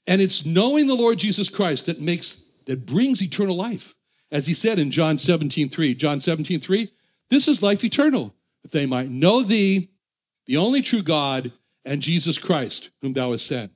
And 0.08 0.22
it's 0.22 0.46
knowing 0.46 0.88
the 0.88 0.96
Lord 0.96 1.20
Jesus 1.20 1.50
Christ 1.50 1.88
that 1.88 2.00
makes 2.00 2.42
that 2.66 2.86
brings 2.86 3.22
eternal 3.22 3.58
life. 3.58 3.94
As 4.32 4.48
he 4.48 4.54
said 4.54 4.80
in 4.80 4.90
John 4.90 5.18
17, 5.18 5.68
3, 5.68 5.96
John 5.96 6.22
17, 6.22 6.62
3, 6.62 6.90
this 7.30 7.50
is 7.50 7.62
life 7.62 7.84
eternal, 7.84 8.34
that 8.67 8.77
they 8.77 8.86
might 8.86 9.10
know 9.10 9.43
thee, 9.43 9.89
the 10.45 10.58
only 10.58 10.82
true 10.82 11.01
God, 11.01 11.53
and 11.86 12.01
Jesus 12.01 12.38
Christ, 12.38 12.89
whom 13.01 13.13
thou 13.13 13.32
hast 13.32 13.47
sent. 13.47 13.71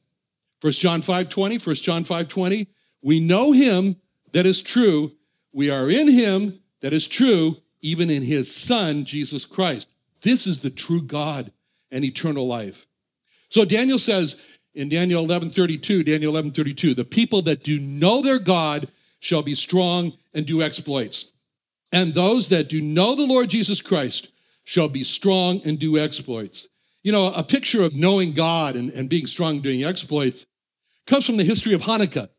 1 0.60 0.74
John 0.74 1.02
5, 1.02 1.30
20, 1.30 1.58
1 1.58 1.76
John 1.76 2.04
5, 2.04 2.28
20, 2.28 2.68
we 3.02 3.20
know 3.22 3.54
him 3.54 3.96
that 4.34 4.46
is 4.46 4.62
true. 4.62 5.14
We 5.54 5.72
are 5.72 5.90
in 5.90 6.10
him 6.10 6.60
that 6.82 6.92
is 6.92 7.08
true, 7.08 7.58
even 7.82 8.10
in 8.10 8.22
his 8.22 8.54
son, 8.54 9.06
Jesus 9.06 9.46
Christ. 9.46 9.88
This 10.22 10.46
is 10.46 10.60
the 10.60 10.70
true 10.70 11.02
God 11.02 11.54
and 11.90 12.04
eternal 12.04 12.46
life. 12.46 12.86
So 13.50 13.64
Daniel 13.64 13.98
says 13.98 14.42
in 14.76 14.90
Daniel 14.90 15.26
11:32, 15.26 16.04
Daniel 16.04 16.34
11:32, 16.34 16.94
the 16.94 17.06
people 17.06 17.42
that 17.44 17.64
do 17.64 17.80
know 17.80 18.22
their 18.22 18.40
God 18.40 18.90
shall 19.20 19.42
be 19.42 19.56
strong 19.56 20.18
and 20.34 20.46
do 20.46 20.62
exploits. 20.62 21.32
And 21.94 22.14
those 22.14 22.50
that 22.50 22.70
do 22.70 22.82
know 22.82 23.16
the 23.16 23.26
Lord 23.26 23.50
Jesus 23.50 23.82
Christ 23.82 24.32
shall 24.72 24.88
be 24.88 25.04
strong 25.04 25.62
and 25.66 25.78
do 25.78 25.98
exploits. 25.98 26.70
You 27.04 27.12
know, 27.12 27.34
a 27.34 27.44
picture 27.44 27.84
of 27.84 27.94
knowing 27.94 28.32
God 28.32 28.78
and, 28.78 28.90
and 28.92 29.10
being 29.10 29.28
strong 29.28 29.60
doing 29.60 29.84
exploits 29.84 30.46
comes 31.06 31.26
from 31.26 31.36
the 31.36 31.44
history 31.44 31.74
of 31.74 31.82
Hanukkah. 31.82 32.30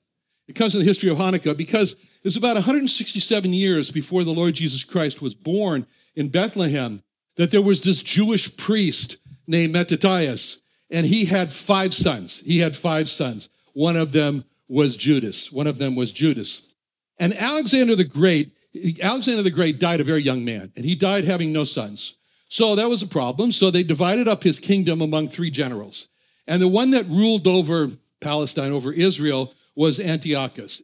It 0.49 0.55
comes 0.55 0.73
from 0.73 0.81
the 0.81 0.87
history 0.87 1.11
of 1.11 1.19
Hanukkah 1.19 1.55
because 1.55 1.93
it 1.93 2.25
was 2.25 2.39
about 2.39 2.55
167 2.55 3.53
years 3.53 3.91
before 3.91 4.25
the 4.25 4.33
Lord 4.33 4.55
Jesus 4.55 4.83
Christ 4.83 5.21
was 5.21 5.35
born 5.35 5.87
in 6.17 6.31
Bethlehem 6.31 7.03
that 7.37 7.51
there 7.51 7.61
was 7.61 7.83
this 7.83 8.03
Jewish 8.03 8.57
priest 8.57 9.19
named 9.47 9.75
Mattathias, 9.75 10.63
and 10.91 11.05
he 11.05 11.27
had 11.27 11.53
five 11.53 11.93
sons. 11.93 12.41
He 12.47 12.61
had 12.61 12.75
five 12.75 13.11
sons. 13.11 13.51
One 13.75 13.97
of 13.97 14.13
them 14.13 14.47
was 14.69 14.97
Judas. 14.97 15.53
One 15.53 15.67
of 15.67 15.77
them 15.77 15.95
was 15.95 16.15
Judas. 16.15 16.63
And 17.19 17.35
Alexander 17.35 17.95
the 17.95 18.05
Great, 18.05 18.53
Alexander 19.03 19.43
the 19.43 19.51
Great 19.51 19.79
died 19.79 20.01
a 20.01 20.05
very 20.05 20.23
young 20.23 20.47
man, 20.47 20.73
and 20.77 20.87
he 20.87 20.95
died 20.95 21.25
having 21.25 21.53
no 21.53 21.65
sons. 21.65 22.15
So 22.53 22.77
that 22.77 22.91
was 22.91 23.03
a 23.03 23.07
problem. 23.07 23.51
So 23.51 23.71
they 23.71 23.83
divided 23.83 24.29
up 24.29 24.43
his 24.43 24.61
kingdom 24.61 25.01
among 25.01 25.29
three 25.29 25.51
generals. 25.51 26.09
And 26.47 26.61
the 26.61 26.69
one 26.69 26.91
that 26.91 27.07
ruled 27.07 27.47
over 27.47 27.89
Palestine, 28.21 28.73
over 28.73 28.93
Israel, 28.93 29.55
was 29.75 29.99
Antiochus. 29.99 30.83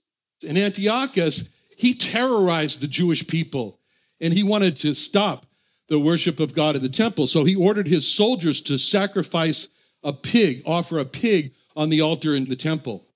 And 0.49 0.57
Antiochus, 0.57 1.51
he 1.77 1.93
terrorized 1.93 2.81
the 2.81 2.89
Jewish 2.89 3.27
people, 3.27 3.81
and 4.19 4.33
he 4.33 4.43
wanted 4.43 4.79
to 4.79 4.95
stop 4.95 5.45
the 5.89 6.01
worship 6.01 6.41
of 6.41 6.55
God 6.55 6.75
in 6.75 6.81
the 6.81 6.89
temple. 6.89 7.27
So 7.27 7.45
he 7.45 7.55
ordered 7.55 7.87
his 7.87 8.11
soldiers 8.11 8.63
to 8.63 8.79
sacrifice 8.79 9.69
a 10.03 10.15
pig, 10.15 10.63
offer 10.65 10.99
a 10.99 11.05
pig 11.05 11.53
on 11.77 11.91
the 11.91 12.01
altar 12.01 12.35
in 12.35 12.47
the 12.47 12.57
temple. 12.57 13.07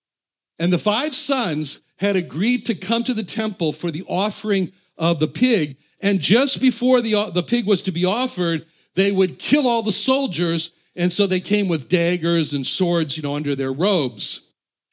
And 0.58 0.70
the 0.70 0.78
five 0.78 1.14
sons 1.14 1.82
had 1.96 2.16
agreed 2.16 2.66
to 2.66 2.74
come 2.74 3.02
to 3.04 3.14
the 3.14 3.24
temple 3.24 3.72
for 3.72 3.90
the 3.90 4.04
offering 4.06 4.72
of 4.98 5.20
the 5.20 5.28
pig. 5.28 5.78
And 6.02 6.20
just 6.20 6.60
before 6.60 7.00
the, 7.00 7.14
uh, 7.14 7.30
the 7.30 7.42
pig 7.42 7.66
was 7.66 7.80
to 7.82 7.92
be 7.92 8.04
offered, 8.04 8.66
they 8.94 9.12
would 9.12 9.38
kill 9.38 9.66
all 9.66 9.82
the 9.82 9.92
soldiers. 9.92 10.72
And 10.96 11.12
so 11.12 11.26
they 11.26 11.40
came 11.40 11.68
with 11.68 11.88
daggers 11.88 12.52
and 12.52 12.66
swords, 12.66 13.16
you 13.16 13.22
know, 13.22 13.36
under 13.36 13.54
their 13.54 13.72
robes. 13.72 14.42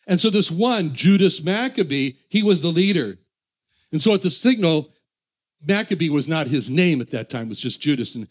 And 0.07 0.21
so 0.21 0.29
this 0.29 0.49
one, 0.49 0.93
Judas 0.93 1.43
Maccabee, 1.43 2.13
he 2.29 2.43
was 2.43 2.61
the 2.61 2.69
leader. 2.69 3.17
And 3.91 4.01
so 4.01 4.13
at 4.13 4.21
the 4.21 4.29
signal, 4.29 4.89
Maccabee 5.67 6.09
was 6.09 6.27
not 6.27 6.47
his 6.47 6.69
name 6.69 7.01
at 7.01 7.11
that 7.11 7.29
time, 7.29 7.47
it 7.47 7.49
was 7.49 7.61
just 7.61 7.81
Judas. 7.81 8.15
And 8.15 8.27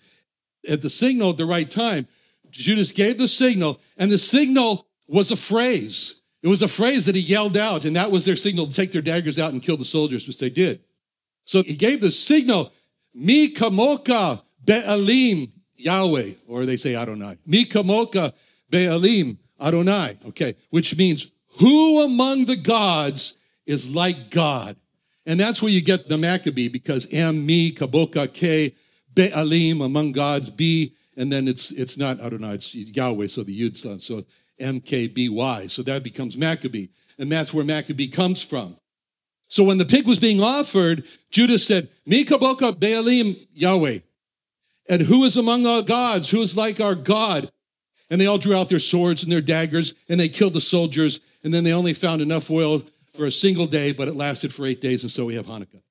at 0.69 0.83
the 0.83 0.91
signal 0.91 1.31
at 1.31 1.37
the 1.37 1.47
right 1.47 1.71
time, 1.71 2.07
Judas 2.51 2.93
gave 2.93 3.19
the 3.19 3.29
signal, 3.29 3.79
and 3.99 4.11
the 4.11 4.19
signal 4.19 4.87
was 5.07 5.31
a 5.31 5.37
phrase. 5.37 6.23
It 6.43 6.49
was 6.49 6.63
a 6.63 6.69
phrase 6.69 7.05
that 7.07 7.15
he 7.15 7.21
yelled 7.21 7.57
out, 7.57 7.85
and 7.85 7.97
that 7.97 8.11
was 8.11 8.25
their 8.25 8.37
signal 8.37 8.67
to 8.67 8.73
take 8.73 8.93
their 8.93 9.03
daggers 9.03 9.39
out 9.39 9.53
and 9.53 9.63
kill 9.63 9.77
the 9.77 9.85
soldiers, 9.85 10.27
which 10.27 10.39
they 10.39 10.51
did. 10.51 10.81
So 11.49 11.63
he 11.63 11.77
gave 11.77 12.03
the 12.03 12.11
signal, 12.11 12.71
Mi 13.15 13.49
kamoka 13.55 14.43
be'alim 14.67 15.51
Yahweh, 15.77 16.33
or 16.47 16.67
they 16.67 16.77
say 16.77 16.95
Adonai. 16.95 17.39
Mi 17.47 17.65
kamoka 17.65 18.35
be'alim 18.69 19.39
Adonai, 19.59 20.19
okay, 20.27 20.57
which 20.69 20.99
means 20.99 21.29
who 21.59 22.03
among 22.03 22.45
the 22.45 22.57
gods 22.57 23.39
is 23.67 23.89
like 23.89 24.29
God? 24.29 24.77
And 25.25 25.41
that's 25.41 25.63
where 25.63 25.73
you 25.73 25.81
get 25.81 26.07
the 26.07 26.19
Maccabee 26.19 26.69
because 26.69 27.09
M, 27.11 27.47
me, 27.47 27.73
Kaboka, 27.73 28.31
K, 28.31 28.75
Be'alim, 29.15 29.83
among 29.83 30.13
gods, 30.13 30.51
B, 30.51 30.95
and 31.17 31.33
then 31.33 31.49
it's 31.49 31.71
it's 31.71 31.97
not 31.97 32.21
Adonai, 32.21 32.57
it's 32.57 32.75
Yahweh, 32.75 33.27
so 33.27 33.43
the 33.43 33.59
Yud 33.59 33.75
son, 33.75 34.01
so 34.01 34.23
M, 34.61 34.81
K, 34.81 35.09
B, 35.09 35.31
Y. 35.31 35.67
So 35.69 35.83
that 35.85 36.03
becomes 36.03 36.37
Maccabee. 36.37 36.89
And 37.19 37.33
that's 37.33 37.55
where 37.55 37.65
Maccabee 37.65 38.09
comes 38.09 38.43
from. 38.43 38.77
So 39.49 39.65
when 39.65 39.79
the 39.79 39.85
pig 39.85 40.07
was 40.07 40.19
being 40.19 40.41
offered, 40.41 41.05
Judas 41.31 41.67
said, 41.67 41.89
Mi 42.07 42.25
Kaboka, 42.25 42.79
Be'alim, 42.79 43.37
Yahweh. 43.53 44.01
And 44.89 45.03
who 45.03 45.25
is 45.25 45.37
among 45.37 45.67
our 45.67 45.83
gods? 45.83 46.31
Who 46.31 46.41
is 46.41 46.57
like 46.57 46.81
our 46.81 46.95
God? 46.95 47.51
And 48.11 48.21
they 48.21 48.27
all 48.27 48.39
drew 48.39 48.57
out 48.57 48.69
their 48.69 48.79
swords 48.79 49.23
and 49.23 49.31
their 49.31 49.43
daggers 49.43 49.95
and 50.09 50.19
they 50.19 50.29
killed 50.29 50.55
the 50.55 50.61
soldiers. 50.61 51.21
And 51.45 51.53
then 51.53 51.65
they 51.65 51.73
only 51.73 51.93
found 51.93 52.23
enough 52.23 52.51
oil 52.51 52.83
for 53.19 53.27
a 53.27 53.33
single 53.33 53.67
day, 53.67 53.93
but 53.93 54.07
it 54.07 54.15
lasted 54.15 54.55
for 54.55 54.65
eight 54.65 54.81
days, 54.81 55.03
and 55.03 55.11
so 55.11 55.25
we 55.25 55.35
have 55.35 55.47
Hanukkah. 55.47 55.83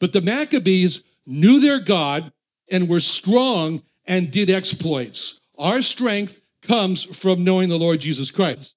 But 0.00 0.12
the 0.12 0.20
Maccabees 0.20 1.02
knew 1.26 1.60
their 1.60 1.80
God 1.80 2.30
and 2.70 2.88
were 2.88 3.00
strong 3.00 3.82
and 4.06 4.30
did 4.30 4.50
exploits. 4.50 5.40
Our 5.58 5.80
strength 5.80 6.40
comes 6.62 7.04
from 7.04 7.42
knowing 7.42 7.70
the 7.70 7.78
Lord 7.78 8.00
Jesus 8.00 8.30
Christ. 8.30 8.76